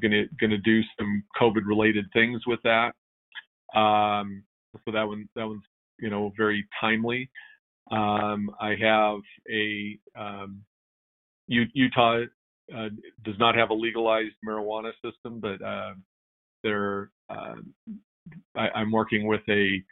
gonna 0.00 0.24
gonna 0.40 0.58
do 0.58 0.80
some 0.98 1.22
COVID 1.40 1.66
related 1.66 2.06
things 2.12 2.42
with 2.46 2.60
that. 2.64 2.94
Um, 3.74 4.42
so 4.84 4.92
that 4.92 5.06
one 5.06 5.28
that 5.36 5.46
one's 5.46 5.62
you 6.00 6.10
know 6.10 6.32
very 6.36 6.66
timely. 6.80 7.30
Um, 7.90 8.50
I 8.60 8.74
have 8.80 9.20
a 9.50 9.98
um, 10.18 10.62
Utah 11.48 12.22
uh, 12.76 12.88
does 13.24 13.38
not 13.38 13.54
have 13.54 13.70
a 13.70 13.74
legalized 13.74 14.34
marijuana 14.46 14.92
system, 15.04 15.40
but 15.40 15.62
uh, 15.62 15.94
they're 16.62 17.10
uh, 17.28 17.54
I, 18.56 18.80
am 18.80 18.92
working 18.92 19.26
with 19.26 19.42
a 19.48 19.82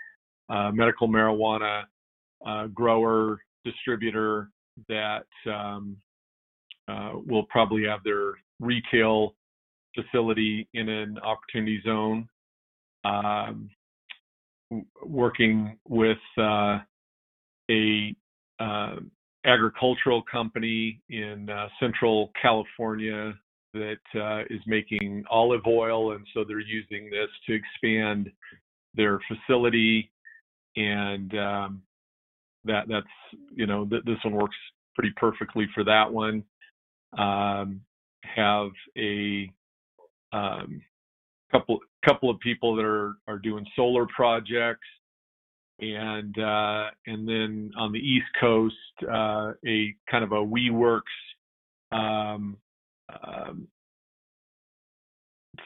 uh, 0.48 0.70
medical 0.72 1.09
marijuana 1.09 1.85
uh, 2.46 2.66
grower 2.68 3.40
distributor 3.64 4.50
that 4.88 5.26
um, 5.46 5.96
uh, 6.88 7.12
will 7.26 7.44
probably 7.44 7.85
have 7.85 8.00
their 8.04 8.35
retail 8.61 9.35
facility 9.94 10.68
in 10.74 10.88
an 10.88 11.18
opportunity 11.18 11.80
zone. 11.85 12.28
Um, 13.04 13.70
working 15.02 15.78
with 15.88 16.18
a 16.38 16.85
agricultural 19.44 20.22
company 20.31 21.00
in 21.09 21.48
uh, 21.48 21.68
central 21.79 22.31
California 22.40 23.33
that 23.72 23.98
uh, 24.14 24.42
is 24.50 24.61
making 24.66 25.24
olive 25.31 25.62
oil, 25.66 26.12
and 26.12 26.26
so 26.35 26.44
they're 26.44 26.61
using 26.61 27.09
this 27.11 27.29
to 27.46 27.55
expand 27.55 28.31
their 28.94 29.20
facility, 29.29 30.11
and 30.76 31.37
um, 31.38 31.83
that 32.64 32.87
that's 32.88 33.07
you 33.55 33.66
know 33.66 33.87
th- 33.87 34.05
this 34.05 34.18
one 34.24 34.35
works 34.35 34.57
pretty 34.94 35.14
perfectly 35.16 35.66
for 35.74 35.85
that 35.85 36.11
one. 36.12 36.42
Um, 37.16 37.81
have 38.22 38.70
a 38.98 39.50
um, 40.33 40.83
couple 41.53 41.79
couple 42.05 42.29
of 42.29 42.38
people 42.40 42.74
that 42.76 42.85
are 42.85 43.14
are 43.29 43.38
doing 43.38 43.64
solar 43.76 44.07
projects 44.07 44.87
and 45.80 46.38
uh, 46.38 46.86
and 47.06 47.26
then 47.28 47.70
on 47.76 47.92
the 47.92 47.98
East 47.98 48.26
Coast, 48.38 48.74
uh, 49.02 49.52
a 49.66 49.94
kind 50.10 50.24
of 50.24 50.32
a 50.32 50.36
WeWorks 50.36 51.00
um, 51.92 52.56
um, 53.24 53.66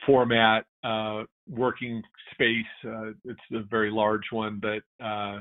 format 0.07 0.65
uh, 0.85 1.23
working 1.49 2.03
space. 2.33 2.65
Uh, 2.87 3.11
it's 3.25 3.41
a 3.53 3.63
very 3.69 3.91
large 3.91 4.25
one, 4.31 4.61
but 4.61 5.05
uh, 5.05 5.41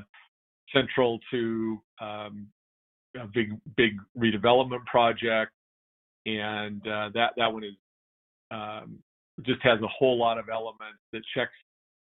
central 0.72 1.18
to 1.30 1.80
um, 2.00 2.46
a 3.20 3.26
big 3.32 3.50
big 3.76 3.92
redevelopment 4.18 4.84
project, 4.86 5.52
and 6.26 6.86
uh, 6.86 7.10
that 7.14 7.30
that 7.36 7.52
one 7.52 7.64
is 7.64 7.74
um, 8.50 8.98
just 9.42 9.62
has 9.62 9.80
a 9.82 9.88
whole 9.88 10.18
lot 10.18 10.38
of 10.38 10.48
elements 10.48 10.98
that 11.12 11.22
checks 11.34 11.52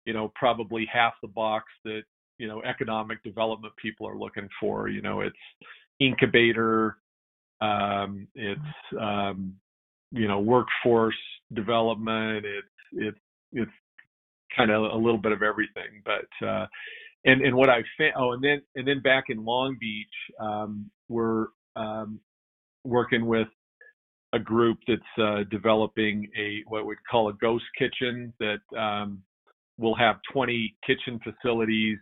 you 0.06 0.12
know 0.12 0.32
probably 0.36 0.86
half 0.92 1.14
the 1.20 1.28
box 1.28 1.64
that 1.84 2.02
you 2.38 2.48
know 2.48 2.62
economic 2.62 3.22
development 3.22 3.72
people 3.76 4.06
are 4.06 4.18
looking 4.18 4.48
for 4.60 4.88
you 4.88 5.02
know 5.02 5.20
it's 5.20 5.36
incubator 6.00 6.96
um, 7.60 8.26
it's 8.34 8.60
um, 9.00 9.54
you 10.10 10.28
know 10.28 10.40
workforce 10.40 11.14
development 11.54 12.44
it's 12.44 12.66
it's 12.92 13.18
it's 13.52 13.70
kind 14.56 14.70
of 14.70 14.82
a 14.82 14.96
little 14.96 15.18
bit 15.18 15.32
of 15.32 15.42
everything 15.42 16.02
but 16.04 16.46
uh, 16.46 16.66
and 17.24 17.42
and 17.42 17.54
what 17.54 17.68
i 17.68 17.82
found 17.98 18.12
oh 18.16 18.32
and 18.32 18.42
then 18.42 18.60
and 18.76 18.86
then 18.86 19.00
back 19.00 19.24
in 19.28 19.44
long 19.44 19.76
beach 19.80 20.06
um, 20.40 20.90
we're 21.08 21.46
um, 21.76 22.20
working 22.84 23.26
with 23.26 23.48
a 24.32 24.38
group 24.38 24.78
that's 24.88 25.02
uh, 25.22 25.44
developing 25.50 26.28
a 26.36 26.62
what 26.66 26.84
we'd 26.86 26.96
call 27.08 27.28
a 27.28 27.32
ghost 27.34 27.64
kitchen 27.78 28.32
that 28.40 28.78
um, 28.78 29.22
will 29.78 29.94
have 29.94 30.16
20 30.32 30.74
kitchen 30.86 31.20
facilities 31.22 31.98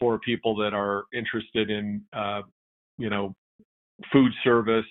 for 0.00 0.18
people 0.18 0.56
that 0.56 0.74
are 0.74 1.04
interested 1.14 1.70
in, 1.70 2.02
uh, 2.12 2.42
you 2.98 3.10
know, 3.10 3.34
food 4.12 4.32
service, 4.42 4.86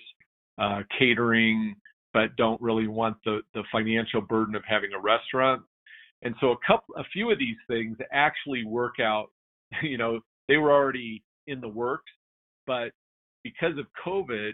uh, 0.58 0.82
catering, 0.98 1.74
but 2.14 2.34
don't 2.36 2.60
really 2.60 2.86
want 2.86 3.16
the 3.24 3.40
the 3.54 3.62
financial 3.70 4.20
burden 4.20 4.54
of 4.54 4.62
having 4.66 4.90
a 4.92 4.98
restaurant. 4.98 5.62
And 6.22 6.34
so 6.40 6.52
a 6.52 6.56
couple, 6.66 6.94
a 6.96 7.04
few 7.12 7.30
of 7.30 7.38
these 7.38 7.56
things 7.66 7.96
actually 8.12 8.64
work 8.64 9.00
out. 9.00 9.26
You 9.82 9.98
know, 9.98 10.18
they 10.48 10.56
were 10.56 10.72
already 10.72 11.22
in 11.46 11.60
the 11.60 11.68
works, 11.68 12.10
but 12.66 12.90
because 13.44 13.78
of 13.78 13.86
COVID, 14.04 14.52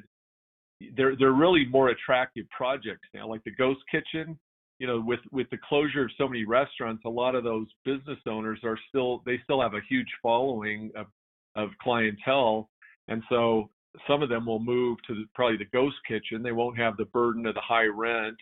they're 0.95 1.17
they're 1.17 1.33
really 1.33 1.65
more 1.65 1.89
attractive 1.89 2.45
projects 2.51 3.09
now. 3.15 3.27
Like 3.27 3.43
the 3.45 3.51
Ghost 3.53 3.81
Kitchen, 3.91 4.39
you 4.79 4.87
know, 4.87 5.03
with 5.05 5.21
with 5.33 5.49
the 5.51 5.59
closure 5.69 6.05
of 6.05 6.11
so 6.19 6.29
many 6.29 6.45
restaurants, 6.45 7.03
a 7.07 7.11
lot 7.11 7.35
of 7.35 7.45
those 7.45 7.67
business 7.85 8.19
owners 8.29 8.59
are 8.63 8.79
still 8.89 9.23
they 9.25 9.41
still 9.45 9.61
have 9.61 9.75
a 9.75 9.81
huge 9.89 10.09
following 10.23 10.91
of 10.95 11.07
of 11.55 11.71
clientele, 11.81 12.69
and 13.09 13.23
so 13.29 13.71
some 14.07 14.23
of 14.23 14.29
them 14.29 14.45
will 14.45 14.59
move 14.59 14.99
to 15.07 15.15
the, 15.15 15.25
probably 15.35 15.57
the 15.57 15.65
ghost 15.73 15.97
kitchen. 16.07 16.43
They 16.43 16.53
won't 16.53 16.77
have 16.77 16.99
the 16.99 17.07
burden 17.07 17.47
of 17.47 17.55
the 17.55 17.63
high 17.63 17.87
rent 17.87 18.37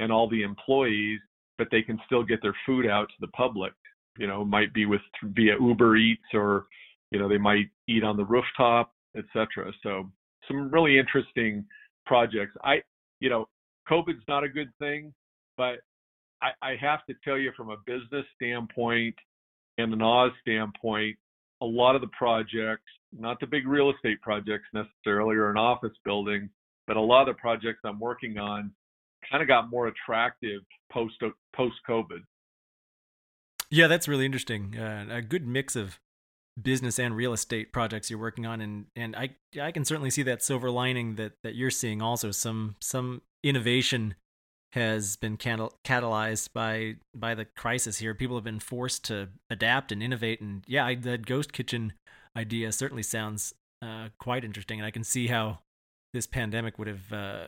and 0.00 0.10
all 0.10 0.28
the 0.28 0.42
employees, 0.42 1.20
but 1.58 1.68
they 1.70 1.82
can 1.82 2.00
still 2.06 2.22
get 2.22 2.40
their 2.40 2.56
food 2.64 2.86
out 2.86 3.08
to 3.08 3.14
the 3.20 3.28
public. 3.28 3.72
You 4.18 4.26
know, 4.26 4.44
might 4.44 4.72
be 4.72 4.86
with 4.86 5.02
via 5.22 5.56
Uber 5.60 5.96
Eats 5.96 6.22
or 6.32 6.66
you 7.10 7.18
know 7.18 7.28
they 7.28 7.38
might 7.38 7.68
eat 7.86 8.02
on 8.02 8.16
the 8.16 8.24
rooftop, 8.24 8.94
etc. 9.14 9.72
So 9.82 10.10
some 10.48 10.70
really 10.70 10.98
interesting 10.98 11.66
projects. 12.06 12.56
I 12.64 12.76
you 13.20 13.28
know, 13.28 13.46
COVID's 13.90 14.24
not 14.26 14.42
a 14.42 14.48
good 14.48 14.70
thing 14.78 15.12
but 15.56 15.80
I, 16.42 16.50
I 16.62 16.76
have 16.80 17.04
to 17.06 17.14
tell 17.24 17.38
you 17.38 17.52
from 17.56 17.70
a 17.70 17.76
business 17.86 18.26
standpoint 18.34 19.14
and 19.78 19.92
an 19.92 20.02
Oz 20.02 20.32
standpoint, 20.40 21.16
a 21.62 21.66
lot 21.66 21.94
of 21.94 22.00
the 22.00 22.08
projects, 22.08 22.84
not 23.12 23.40
the 23.40 23.46
big 23.46 23.66
real 23.66 23.90
estate 23.90 24.20
projects 24.20 24.66
necessarily 24.72 25.36
or 25.36 25.50
an 25.50 25.56
office 25.56 25.96
building, 26.04 26.50
but 26.86 26.96
a 26.96 27.00
lot 27.00 27.28
of 27.28 27.36
the 27.36 27.40
projects 27.40 27.80
I'm 27.84 27.98
working 27.98 28.38
on 28.38 28.70
kind 29.30 29.42
of 29.42 29.48
got 29.48 29.70
more 29.70 29.88
attractive 29.88 30.62
post 30.92 31.14
post 31.54 31.76
COVID. 31.88 32.20
Yeah, 33.70 33.86
that's 33.86 34.06
really 34.06 34.26
interesting. 34.26 34.78
Uh, 34.78 35.06
a 35.10 35.22
good 35.22 35.46
mix 35.46 35.74
of 35.74 35.98
business 36.60 36.98
and 36.98 37.16
real 37.16 37.32
estate 37.32 37.72
projects 37.72 38.10
you're 38.10 38.18
working 38.18 38.46
on, 38.46 38.60
and 38.60 38.86
and 38.94 39.16
I 39.16 39.30
I 39.60 39.72
can 39.72 39.84
certainly 39.84 40.10
see 40.10 40.22
that 40.24 40.42
silver 40.42 40.70
lining 40.70 41.16
that 41.16 41.32
that 41.42 41.54
you're 41.54 41.70
seeing 41.70 42.00
also 42.00 42.30
some 42.30 42.76
some 42.80 43.22
innovation 43.42 44.14
has 44.72 45.16
been 45.16 45.36
catalyzed 45.36 46.52
by 46.52 46.96
by 47.14 47.34
the 47.34 47.44
crisis 47.44 47.98
here. 47.98 48.14
People 48.14 48.36
have 48.36 48.44
been 48.44 48.60
forced 48.60 49.04
to 49.04 49.28
adapt 49.48 49.92
and 49.92 50.02
innovate, 50.02 50.40
and 50.40 50.64
yeah, 50.66 50.94
that 50.94 51.26
ghost 51.26 51.52
kitchen 51.52 51.92
idea 52.36 52.72
certainly 52.72 53.02
sounds 53.02 53.54
uh, 53.82 54.08
quite 54.18 54.44
interesting, 54.44 54.78
and 54.78 54.86
I 54.86 54.90
can 54.90 55.04
see 55.04 55.28
how 55.28 55.60
this 56.12 56.26
pandemic 56.26 56.78
would 56.78 56.88
have 56.88 57.12
uh, 57.12 57.46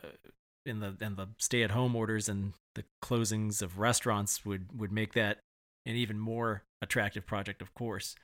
in 0.65 0.79
the 0.79 0.95
and 1.01 1.17
the 1.17 1.29
stay 1.37 1.63
at 1.63 1.71
home 1.71 1.95
orders 1.95 2.29
and 2.29 2.53
the 2.75 2.83
closings 3.03 3.61
of 3.61 3.79
restaurants 3.79 4.45
would 4.45 4.79
would 4.79 4.91
make 4.91 5.13
that 5.13 5.39
an 5.85 5.95
even 5.95 6.19
more 6.19 6.63
attractive 6.81 7.25
project, 7.25 7.61
of 7.61 7.73
course 7.73 8.15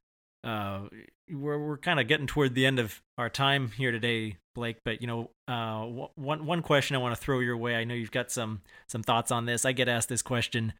uh, 0.45 0.81
we're 1.29 1.57
we're 1.57 1.77
kind 1.77 1.99
of 1.99 2.07
getting 2.07 2.27
toward 2.27 2.53
the 2.53 2.65
end 2.65 2.77
of 2.77 3.01
our 3.17 3.29
time 3.29 3.71
here 3.71 3.91
today, 3.91 4.37
Blake. 4.53 4.77
But 4.85 5.01
you 5.01 5.07
know, 5.07 5.31
uh, 5.47 5.83
one 6.15 6.45
one 6.45 6.61
question 6.61 6.95
I 6.95 6.99
want 6.99 7.15
to 7.15 7.21
throw 7.21 7.39
your 7.39 7.57
way. 7.57 7.75
I 7.75 7.83
know 7.83 7.95
you've 7.95 8.11
got 8.11 8.31
some 8.31 8.61
some 8.87 9.01
thoughts 9.01 9.31
on 9.31 9.45
this. 9.45 9.65
I 9.65 9.71
get 9.71 9.89
asked 9.89 10.07
this 10.07 10.21
question 10.21 10.73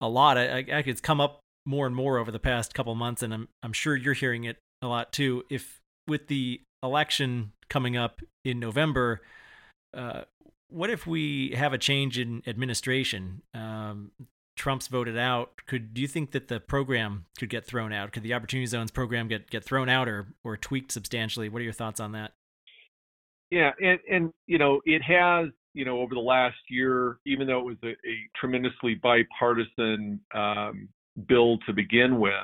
a 0.00 0.08
lot. 0.08 0.38
I, 0.38 0.58
I, 0.58 0.82
it's 0.86 1.02
come 1.02 1.20
up 1.20 1.40
more 1.66 1.86
and 1.86 1.94
more 1.94 2.18
over 2.18 2.30
the 2.30 2.40
past 2.40 2.74
couple 2.74 2.94
months, 2.94 3.22
and 3.22 3.34
I'm 3.34 3.48
I'm 3.62 3.74
sure 3.74 3.94
you're 3.94 4.14
hearing 4.14 4.44
it 4.44 4.56
a 4.80 4.86
lot 4.88 5.12
too. 5.12 5.44
If 5.50 5.80
with 6.08 6.28
the 6.28 6.62
election 6.82 7.52
coming 7.68 7.96
up 7.96 8.22
in 8.46 8.58
November, 8.58 9.20
uh, 9.94 10.22
what 10.70 10.88
if 10.88 11.06
we 11.06 11.50
have 11.50 11.74
a 11.74 11.78
change 11.78 12.18
in 12.18 12.42
administration? 12.46 13.42
Um, 13.52 14.10
Trump's 14.62 14.86
voted 14.86 15.18
out, 15.18 15.52
could 15.66 15.92
do 15.92 16.00
you 16.00 16.06
think 16.06 16.30
that 16.30 16.46
the 16.46 16.60
program 16.60 17.26
could 17.36 17.50
get 17.50 17.66
thrown 17.66 17.92
out? 17.92 18.12
Could 18.12 18.22
the 18.22 18.34
Opportunity 18.34 18.66
Zones 18.66 18.92
program 18.92 19.26
get 19.26 19.50
get 19.50 19.64
thrown 19.64 19.88
out 19.88 20.08
or 20.08 20.28
or 20.44 20.56
tweaked 20.56 20.92
substantially? 20.92 21.48
What 21.48 21.60
are 21.60 21.64
your 21.64 21.72
thoughts 21.72 21.98
on 21.98 22.12
that? 22.12 22.32
Yeah, 23.50 23.72
and 23.82 23.98
and 24.08 24.32
you 24.46 24.58
know 24.58 24.80
it 24.84 25.02
has 25.02 25.48
you 25.74 25.84
know, 25.84 26.00
over 26.00 26.14
the 26.14 26.20
last 26.20 26.58
year, 26.68 27.18
even 27.24 27.46
though 27.46 27.58
it 27.60 27.64
was 27.64 27.76
a, 27.82 27.88
a 27.88 28.28
tremendously 28.36 28.94
bipartisan 28.94 30.20
um, 30.34 30.88
bill 31.26 31.58
to 31.66 31.72
begin 31.72 32.20
with 32.20 32.34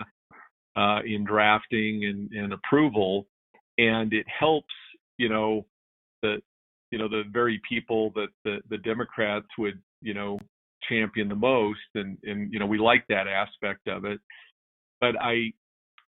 uh, 0.77 1.01
in 1.05 1.25
drafting 1.25 2.05
and, 2.05 2.33
and 2.33 2.53
approval, 2.53 3.27
and 3.77 4.13
it 4.13 4.27
helps, 4.27 4.75
you 5.19 5.29
know, 5.29 5.67
the 6.23 6.41
you 6.91 6.99
know 6.99 7.09
the 7.09 7.23
very 7.31 7.61
people 7.69 8.11
that 8.15 8.29
the, 8.45 8.59
the 8.71 8.79
Democrats 8.79 9.47
would 9.59 9.79
you 10.01 10.15
know 10.15 10.39
champion 10.89 11.29
the 11.29 11.35
most, 11.35 11.81
and 11.95 12.19
and 12.25 12.53
you 12.53 12.59
know 12.59 12.67
we 12.67 12.79
like 12.79 13.05
that 13.09 13.27
aspect 13.27 13.89
of 13.89 14.05
it. 14.05 14.21
But 15.01 15.21
I, 15.21 15.53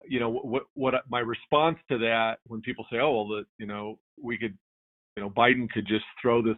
you 0.05 0.21
know, 0.21 0.31
what 0.31 0.65
what 0.75 0.95
my 1.09 1.21
response 1.21 1.79
to 1.91 1.99
that 1.99 2.39
when 2.47 2.61
people 2.61 2.87
say, 2.91 2.99
oh 2.99 3.13
well, 3.13 3.29
that 3.29 3.45
you 3.59 3.67
know 3.67 3.99
we 4.23 4.39
could, 4.39 4.57
you 5.17 5.23
know, 5.23 5.31
Biden 5.31 5.69
could 5.71 5.87
just 5.87 6.05
throw 6.21 6.43
this 6.43 6.57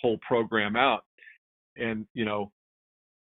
whole 0.00 0.18
program 0.26 0.76
out, 0.76 1.04
and 1.76 2.06
you 2.14 2.24
know. 2.24 2.52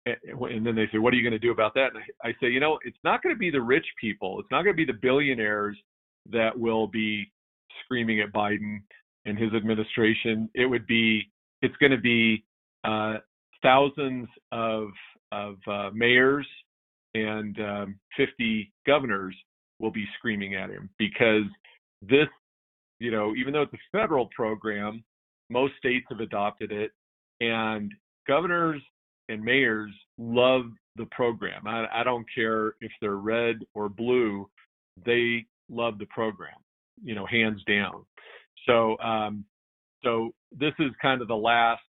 And 0.07 0.67
then 0.67 0.75
they 0.75 0.87
say, 0.93 0.99
"What 0.99 1.15
are 1.15 1.17
you 1.17 1.23
going 1.23 1.33
to 1.33 1.39
do 1.39 1.51
about 1.51 1.73
that?" 1.77 1.93
And 1.95 2.05
I 2.23 2.33
say, 2.39 2.51
"You 2.51 2.61
know, 2.61 2.79
it's 2.85 2.99
not 3.05 3.23
going 3.23 3.35
to 3.35 3.39
be 3.39 3.51
the 3.51 3.63
rich 3.63 3.87
people. 3.99 4.39
It's 4.39 4.51
not 4.51 4.63
going 4.63 4.77
to 4.77 4.77
be 4.77 4.85
the 4.85 4.99
billionaires 5.01 5.79
that 6.31 6.59
will 6.59 6.87
be 6.87 7.33
screaming 7.85 8.21
at 8.21 8.33
Biden 8.33 8.81
and 9.27 9.39
his 9.39 9.53
administration. 9.55 10.49
It 10.55 10.67
would 10.67 10.87
be, 10.87 11.31
it's 11.63 11.77
going 11.77 11.93
to 11.93 11.99
be 11.99 12.45
uh, 12.85 13.15
thousands 13.65 14.29
of 14.53 14.89
of 15.33 15.57
uh, 15.67 15.91
mayors 15.93 16.47
and 17.15 17.59
um, 17.59 17.99
50 18.17 18.73
governors 18.87 19.35
will 19.81 19.91
be 19.91 20.05
screaming 20.19 20.55
at 20.55 20.71
him 20.71 20.89
because 20.99 21.45
this, 22.03 22.29
you 23.01 23.11
know, 23.11 23.35
even 23.35 23.53
though 23.53 23.63
it's 23.63 23.73
a 23.73 23.79
federal 23.99 24.29
program, 24.37 25.03
most 25.51 25.75
states 25.79 26.07
have 26.11 26.21
adopted 26.21 26.71
it, 26.71 26.93
and 27.41 27.93
governors 28.29 28.81
and 29.29 29.43
mayors 29.43 29.91
love 30.19 30.67
the 30.97 31.07
program. 31.07 31.67
I, 31.67 31.87
I 31.93 32.05
don't 32.05 32.27
care 32.35 32.75
if 32.81 32.93
they're 33.01 33.17
red 33.17 33.57
or 33.75 33.89
blue, 33.89 34.49
they 35.05 35.47
love 35.69 35.99
the 35.99 36.07
program, 36.07 36.55
you 37.03 37.15
know, 37.15 37.27
hands 37.27 37.63
down. 37.67 38.05
So, 38.67 38.97
um, 38.99 39.45
so 40.05 40.33
this 40.57 40.73
is 40.79 40.91
kind 41.03 41.21
of 41.21 41.29
the 41.29 41.35
last 41.35 41.83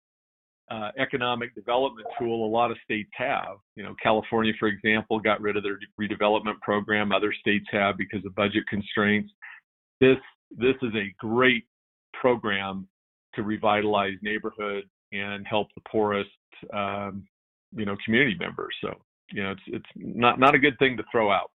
uh, 0.73 0.89
economic 0.97 1.53
development 1.53 2.07
tool 2.17 2.45
a 2.45 2.49
lot 2.49 2.71
of 2.71 2.77
states 2.83 3.09
have. 3.15 3.57
You 3.75 3.83
know, 3.83 3.95
California, 4.01 4.53
for 4.59 4.67
example, 4.67 5.19
got 5.19 5.41
rid 5.41 5.55
of 5.55 5.63
their 5.63 5.77
redevelopment 6.01 6.59
program. 6.61 7.11
Other 7.11 7.33
states 7.39 7.65
have 7.71 7.97
because 7.97 8.25
of 8.25 8.33
budget 8.35 8.63
constraints. 8.69 9.31
This 10.01 10.17
this 10.51 10.75
is 10.81 10.93
a 10.95 11.13
great 11.19 11.65
program 12.19 12.87
to 13.35 13.43
revitalize 13.43 14.13
neighborhoods 14.21 14.87
and 15.11 15.45
help 15.47 15.67
the 15.75 15.81
poorest, 15.89 16.29
um, 16.73 17.23
you 17.75 17.85
know, 17.85 17.95
community 18.03 18.35
members. 18.39 18.75
So, 18.81 18.93
you 19.31 19.43
know, 19.43 19.51
it's 19.51 19.61
it's 19.67 19.85
not 19.95 20.39
not 20.39 20.55
a 20.55 20.59
good 20.59 20.77
thing 20.79 20.97
to 20.97 21.03
throw 21.11 21.31
out. 21.31 21.51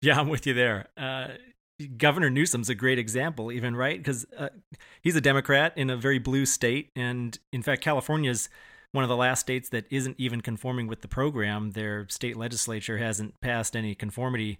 Yeah, 0.00 0.18
I'm 0.18 0.28
with 0.28 0.46
you 0.46 0.54
there. 0.54 0.88
Uh, 0.96 1.28
Governor 1.96 2.30
Newsom's 2.30 2.68
a 2.68 2.74
great 2.74 2.98
example, 2.98 3.52
even 3.52 3.76
right, 3.76 3.98
because 3.98 4.26
uh, 4.36 4.48
he's 5.02 5.16
a 5.16 5.20
Democrat 5.20 5.72
in 5.76 5.90
a 5.90 5.96
very 5.96 6.18
blue 6.18 6.44
state, 6.46 6.90
and 6.96 7.38
in 7.52 7.62
fact, 7.62 7.82
California's 7.82 8.48
one 8.92 9.04
of 9.04 9.08
the 9.08 9.16
last 9.16 9.40
states 9.40 9.68
that 9.68 9.84
isn't 9.90 10.16
even 10.18 10.40
conforming 10.40 10.86
with 10.86 11.02
the 11.02 11.08
program. 11.08 11.72
Their 11.72 12.08
state 12.08 12.36
legislature 12.36 12.98
hasn't 12.98 13.40
passed 13.40 13.76
any 13.76 13.94
conformity 13.94 14.58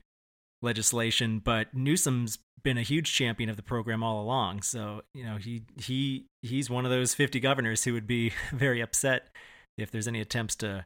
legislation, 0.62 1.40
but 1.40 1.74
Newsom's 1.74 2.38
been 2.62 2.78
a 2.78 2.82
huge 2.82 3.12
champion 3.12 3.48
of 3.48 3.56
the 3.56 3.62
program 3.62 4.02
all 4.02 4.20
along. 4.20 4.62
So 4.62 5.02
you 5.14 5.24
know 5.24 5.36
he 5.36 5.62
he 5.80 6.26
he's 6.42 6.68
one 6.68 6.84
of 6.84 6.90
those 6.90 7.14
50 7.14 7.40
governors 7.40 7.84
who 7.84 7.92
would 7.94 8.06
be 8.06 8.32
very 8.52 8.80
upset 8.80 9.28
if 9.76 9.90
there's 9.90 10.08
any 10.08 10.20
attempts 10.20 10.56
to 10.56 10.84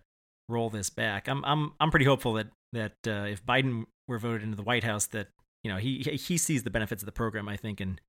roll 0.48 0.70
this 0.70 0.90
back. 0.90 1.28
I'm 1.28 1.44
I'm 1.44 1.72
I'm 1.80 1.90
pretty 1.90 2.06
hopeful 2.06 2.34
that 2.34 2.48
that 2.72 2.94
uh, 3.06 3.26
if 3.26 3.44
Biden 3.44 3.84
were 4.08 4.18
voted 4.18 4.42
into 4.42 4.56
the 4.56 4.62
White 4.62 4.84
House, 4.84 5.06
that 5.06 5.28
you 5.64 5.70
know 5.70 5.78
he 5.78 5.98
he 5.98 6.36
sees 6.38 6.62
the 6.62 6.70
benefits 6.70 7.02
of 7.02 7.06
the 7.06 7.12
program 7.12 7.48
i 7.48 7.56
think 7.56 7.80
and 7.80 8.00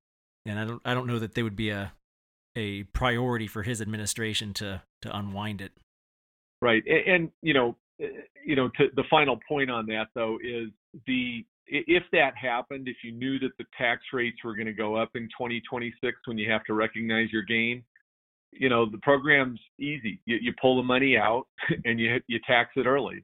and 0.45 0.59
i 0.59 0.65
don't 0.65 0.81
i 0.85 0.93
don't 0.93 1.07
know 1.07 1.19
that 1.19 1.35
they 1.35 1.43
would 1.43 1.55
be 1.55 1.69
a 1.69 1.93
a 2.55 2.83
priority 2.83 3.47
for 3.47 3.63
his 3.63 3.81
administration 3.81 4.53
to 4.53 4.81
to 5.01 5.17
unwind 5.17 5.59
it. 5.59 5.71
Right. 6.61 6.83
And, 6.85 7.15
and 7.15 7.31
you 7.41 7.53
know 7.53 7.75
eh, 7.99 8.07
you 8.45 8.55
know 8.55 8.69
to, 8.77 8.89
the 8.95 9.03
final 9.09 9.39
point 9.47 9.71
on 9.71 9.85
that 9.87 10.07
though 10.13 10.37
is 10.43 10.69
the 11.07 11.45
if 11.65 12.03
that 12.11 12.35
happened 12.35 12.87
if 12.87 12.97
you 13.03 13.11
knew 13.11 13.39
that 13.39 13.51
the 13.57 13.65
tax 13.77 14.01
rates 14.11 14.37
were 14.43 14.55
going 14.55 14.67
to 14.67 14.73
go 14.73 14.95
up 14.95 15.09
in 15.15 15.23
2026 15.23 16.17
when 16.25 16.37
you 16.37 16.51
have 16.51 16.63
to 16.65 16.73
recognize 16.73 17.31
your 17.31 17.41
gain 17.41 17.83
you 18.59 18.69
know 18.69 18.89
the 18.89 18.99
program's 18.99 19.59
easy. 19.79 20.19
You, 20.25 20.37
you 20.41 20.53
pull 20.61 20.77
the 20.77 20.83
money 20.83 21.17
out 21.17 21.45
and 21.85 21.99
you 21.99 22.19
you 22.27 22.39
tax 22.45 22.71
it 22.75 22.85
early. 22.85 23.23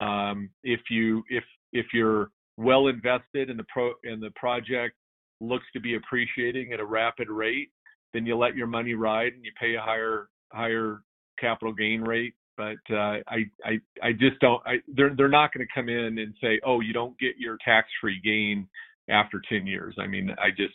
Um, 0.00 0.50
if 0.62 0.80
you 0.90 1.22
if 1.28 1.44
if 1.72 1.86
you're 1.92 2.30
well 2.56 2.88
invested 2.88 3.50
and 3.50 3.58
the 3.58 3.64
pro 3.72 3.92
and 4.04 4.22
the 4.22 4.30
project 4.36 4.94
looks 5.40 5.64
to 5.72 5.80
be 5.80 5.96
appreciating 5.96 6.72
at 6.72 6.80
a 6.80 6.84
rapid 6.84 7.28
rate, 7.28 7.70
then 8.12 8.24
you 8.24 8.36
let 8.36 8.56
your 8.56 8.66
money 8.66 8.94
ride 8.94 9.32
and 9.32 9.44
you 9.44 9.50
pay 9.60 9.74
a 9.74 9.80
higher 9.80 10.28
higher 10.52 11.02
capital 11.38 11.72
gain 11.72 12.02
rate. 12.02 12.34
But 12.56 12.76
uh, 12.90 13.18
I 13.26 13.50
I 13.64 13.80
I 14.02 14.12
just 14.12 14.38
don't. 14.40 14.62
I, 14.64 14.76
they're 14.94 15.14
they're 15.16 15.28
not 15.28 15.52
going 15.52 15.66
to 15.66 15.72
come 15.74 15.88
in 15.88 16.18
and 16.18 16.34
say, 16.40 16.60
oh, 16.64 16.80
you 16.80 16.92
don't 16.92 17.18
get 17.18 17.36
your 17.38 17.58
tax 17.64 17.88
free 18.00 18.20
gain 18.22 18.68
after 19.08 19.42
10 19.48 19.66
years. 19.66 19.94
I 19.98 20.06
mean, 20.06 20.30
I 20.38 20.50
just 20.50 20.74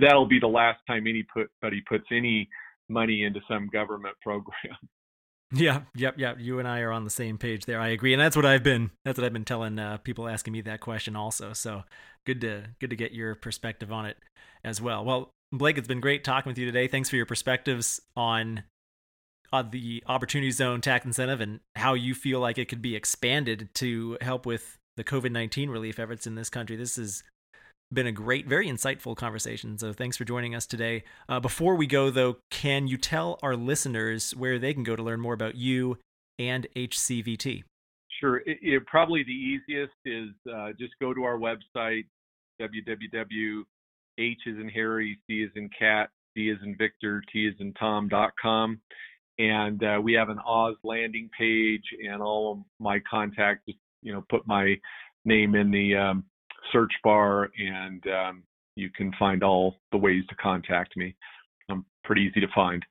that'll 0.00 0.26
be 0.26 0.40
the 0.40 0.46
last 0.46 0.80
time 0.86 1.06
anybody 1.06 1.26
put, 1.32 1.50
puts 1.88 2.04
any 2.10 2.48
money 2.88 3.24
into 3.24 3.40
some 3.48 3.68
government 3.72 4.16
program. 4.22 4.76
Yeah, 5.54 5.82
yep, 5.94 6.14
yep. 6.18 6.36
You 6.40 6.58
and 6.58 6.66
I 6.66 6.80
are 6.80 6.90
on 6.90 7.04
the 7.04 7.10
same 7.10 7.38
page 7.38 7.64
there. 7.64 7.80
I 7.80 7.88
agree, 7.88 8.12
and 8.12 8.20
that's 8.20 8.34
what 8.34 8.44
I've 8.44 8.62
been. 8.62 8.90
That's 9.04 9.18
what 9.18 9.24
I've 9.24 9.32
been 9.32 9.44
telling 9.44 9.78
uh, 9.78 9.98
people 9.98 10.28
asking 10.28 10.52
me 10.52 10.62
that 10.62 10.80
question 10.80 11.14
also. 11.14 11.52
So 11.52 11.84
good 12.26 12.40
to 12.40 12.64
good 12.80 12.90
to 12.90 12.96
get 12.96 13.12
your 13.12 13.34
perspective 13.34 13.92
on 13.92 14.06
it 14.06 14.16
as 14.64 14.80
well. 14.80 15.04
Well, 15.04 15.30
Blake, 15.52 15.78
it's 15.78 15.88
been 15.88 16.00
great 16.00 16.24
talking 16.24 16.50
with 16.50 16.58
you 16.58 16.66
today. 16.66 16.88
Thanks 16.88 17.08
for 17.08 17.16
your 17.16 17.26
perspectives 17.26 18.00
on 18.16 18.64
on 19.52 19.70
the 19.70 20.02
opportunity 20.06 20.50
zone 20.50 20.80
tax 20.80 21.04
incentive 21.04 21.40
and 21.40 21.60
how 21.76 21.94
you 21.94 22.14
feel 22.14 22.40
like 22.40 22.58
it 22.58 22.68
could 22.68 22.82
be 22.82 22.96
expanded 22.96 23.68
to 23.74 24.18
help 24.20 24.46
with 24.46 24.78
the 24.96 25.04
COVID 25.04 25.30
nineteen 25.30 25.70
relief 25.70 25.98
efforts 25.98 26.26
in 26.26 26.34
this 26.34 26.50
country. 26.50 26.74
This 26.74 26.98
is 26.98 27.22
been 27.94 28.06
a 28.06 28.12
great, 28.12 28.46
very 28.46 28.68
insightful 28.68 29.16
conversation. 29.16 29.78
So 29.78 29.92
thanks 29.92 30.16
for 30.16 30.24
joining 30.24 30.54
us 30.54 30.66
today. 30.66 31.04
Uh, 31.28 31.40
before 31.40 31.76
we 31.76 31.86
go, 31.86 32.10
though, 32.10 32.38
can 32.50 32.86
you 32.86 32.96
tell 32.96 33.38
our 33.42 33.56
listeners 33.56 34.32
where 34.36 34.58
they 34.58 34.74
can 34.74 34.82
go 34.82 34.96
to 34.96 35.02
learn 35.02 35.20
more 35.20 35.34
about 35.34 35.54
you 35.54 35.98
and 36.38 36.66
HCVT? 36.76 37.64
Sure. 38.20 38.38
It, 38.38 38.58
it, 38.62 38.86
probably 38.86 39.22
the 39.24 39.30
easiest 39.30 39.92
is 40.04 40.30
uh, 40.52 40.70
just 40.78 40.92
go 41.00 41.14
to 41.14 41.24
our 41.24 41.38
website, 41.38 42.04
www. 42.60 43.62
H 44.16 44.38
is 44.46 44.58
in 44.58 44.68
Harry, 44.68 45.18
C 45.26 45.42
is 45.42 45.50
in 45.56 45.68
cat, 45.76 46.10
V 46.36 46.50
is 46.50 46.58
in 46.62 46.76
Victor, 46.76 47.22
T 47.32 47.46
is 47.46 47.54
in 47.58 47.72
Tom.com. 47.74 48.80
And 49.38 49.82
uh, 49.82 50.00
we 50.00 50.12
have 50.12 50.28
an 50.28 50.38
Oz 50.46 50.76
landing 50.84 51.28
page 51.36 51.82
and 52.08 52.22
all 52.22 52.52
of 52.52 52.58
my 52.78 53.00
contacts, 53.10 53.64
you 54.02 54.12
know, 54.12 54.24
put 54.30 54.46
my 54.46 54.76
name 55.24 55.56
in 55.56 55.72
the 55.72 55.96
um, 55.96 56.24
search 56.72 56.92
bar 57.02 57.50
and 57.58 58.02
um, 58.06 58.42
you 58.76 58.90
can 58.90 59.12
find 59.18 59.42
all 59.42 59.76
the 59.92 59.98
ways 59.98 60.22
to 60.28 60.34
contact 60.36 60.96
me. 60.96 61.14
I'm 61.70 61.84
pretty 62.04 62.22
easy 62.22 62.40
to 62.40 62.48
find. 62.54 62.84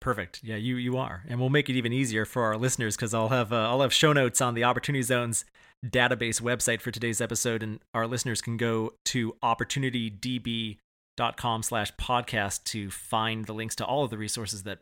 Perfect. 0.00 0.40
Yeah, 0.42 0.56
you 0.56 0.76
you 0.76 0.96
are, 0.98 1.24
and 1.28 1.40
we'll 1.40 1.48
make 1.48 1.70
it 1.70 1.76
even 1.76 1.92
easier 1.92 2.26
for 2.26 2.42
our 2.42 2.58
listeners 2.58 2.94
because 2.94 3.14
I'll 3.14 3.30
have 3.30 3.54
uh, 3.54 3.70
I'll 3.70 3.80
have 3.80 3.92
show 3.92 4.12
notes 4.12 4.42
on 4.42 4.54
the 4.54 4.64
Opportunity 4.64 5.02
Zones 5.02 5.46
database 5.84 6.40
website 6.42 6.82
for 6.82 6.90
today's 6.90 7.22
episode, 7.22 7.62
and 7.62 7.80
our 7.94 8.06
listeners 8.06 8.42
can 8.42 8.58
go 8.58 8.92
to 9.06 9.34
opportunitydb.com 9.42 11.62
slash 11.62 11.90
podcast 11.94 12.64
to 12.64 12.90
find 12.90 13.46
the 13.46 13.54
links 13.54 13.76
to 13.76 13.86
all 13.86 14.04
of 14.04 14.10
the 14.10 14.18
resources 14.18 14.64
that 14.64 14.80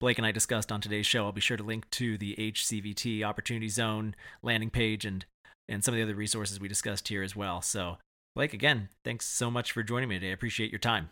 Blake 0.00 0.18
and 0.18 0.26
I 0.26 0.32
discussed 0.32 0.72
on 0.72 0.80
today's 0.80 1.06
show. 1.06 1.26
I'll 1.26 1.32
be 1.32 1.40
sure 1.40 1.56
to 1.56 1.62
link 1.62 1.88
to 1.90 2.18
the 2.18 2.34
HCVT 2.36 3.22
Opportunity 3.22 3.68
Zone 3.68 4.16
landing 4.42 4.70
page 4.70 5.04
and 5.04 5.24
and 5.68 5.84
some 5.84 5.94
of 5.94 5.96
the 5.96 6.02
other 6.02 6.14
resources 6.14 6.60
we 6.60 6.68
discussed 6.68 7.08
here 7.08 7.22
as 7.22 7.34
well. 7.34 7.62
So, 7.62 7.98
Blake, 8.34 8.52
again, 8.52 8.88
thanks 9.04 9.26
so 9.26 9.50
much 9.50 9.72
for 9.72 9.82
joining 9.82 10.08
me 10.08 10.16
today. 10.16 10.30
I 10.30 10.34
appreciate 10.34 10.70
your 10.70 10.78
time. 10.78 11.10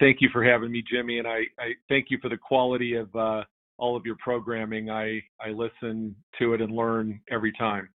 Thank 0.00 0.18
you 0.20 0.28
for 0.32 0.44
having 0.44 0.70
me, 0.70 0.82
Jimmy, 0.90 1.18
and 1.18 1.26
I, 1.28 1.40
I 1.58 1.72
thank 1.88 2.06
you 2.08 2.18
for 2.22 2.28
the 2.28 2.36
quality 2.36 2.94
of 2.94 3.14
uh, 3.14 3.42
all 3.76 3.96
of 3.96 4.06
your 4.06 4.16
programming. 4.16 4.90
I, 4.90 5.20
I 5.40 5.50
listen 5.50 6.14
to 6.38 6.54
it 6.54 6.60
and 6.60 6.74
learn 6.74 7.20
every 7.30 7.52
time. 7.52 7.88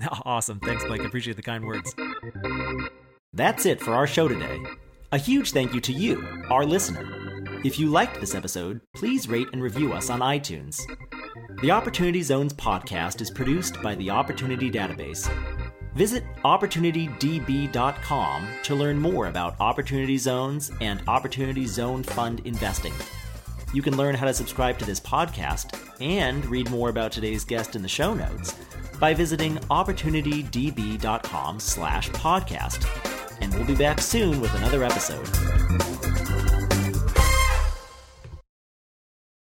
Awesome. 0.24 0.60
Thanks, 0.60 0.84
Blake. 0.84 1.00
I 1.00 1.06
appreciate 1.06 1.34
the 1.34 1.42
kind 1.42 1.64
words. 1.64 1.92
That's 3.32 3.66
it 3.66 3.80
for 3.80 3.94
our 3.94 4.06
show 4.06 4.28
today. 4.28 4.60
A 5.10 5.18
huge 5.18 5.50
thank 5.50 5.74
you 5.74 5.80
to 5.80 5.92
you, 5.92 6.24
our 6.50 6.64
listener. 6.64 7.04
If 7.64 7.78
you 7.80 7.88
liked 7.88 8.20
this 8.20 8.34
episode, 8.34 8.80
please 8.94 9.28
rate 9.28 9.48
and 9.52 9.60
review 9.60 9.92
us 9.92 10.08
on 10.10 10.20
iTunes. 10.20 10.80
The 11.60 11.70
Opportunity 11.70 12.22
Zones 12.22 12.52
podcast 12.52 13.20
is 13.20 13.30
produced 13.30 13.82
by 13.82 13.94
the 13.96 14.10
Opportunity 14.10 14.70
Database. 14.70 15.28
Visit 15.94 16.24
OpportunityDB.com 16.44 18.48
to 18.62 18.74
learn 18.74 18.98
more 18.98 19.26
about 19.26 19.60
Opportunity 19.60 20.18
Zones 20.18 20.70
and 20.80 21.02
Opportunity 21.08 21.66
Zone 21.66 22.02
Fund 22.02 22.40
investing. 22.44 22.92
You 23.74 23.82
can 23.82 23.96
learn 23.96 24.14
how 24.14 24.26
to 24.26 24.34
subscribe 24.34 24.78
to 24.78 24.84
this 24.84 25.00
podcast 25.00 25.76
and 26.00 26.44
read 26.46 26.70
more 26.70 26.88
about 26.88 27.12
today's 27.12 27.44
guest 27.44 27.74
in 27.74 27.82
the 27.82 27.88
show 27.88 28.14
notes 28.14 28.54
by 29.00 29.12
visiting 29.12 29.56
opportunitydb.com 29.56 31.60
slash 31.60 32.10
podcast. 32.10 32.86
And 33.40 33.52
we'll 33.54 33.66
be 33.66 33.74
back 33.74 34.00
soon 34.00 34.40
with 34.40 34.54
another 34.54 34.84
episode. 34.84 35.28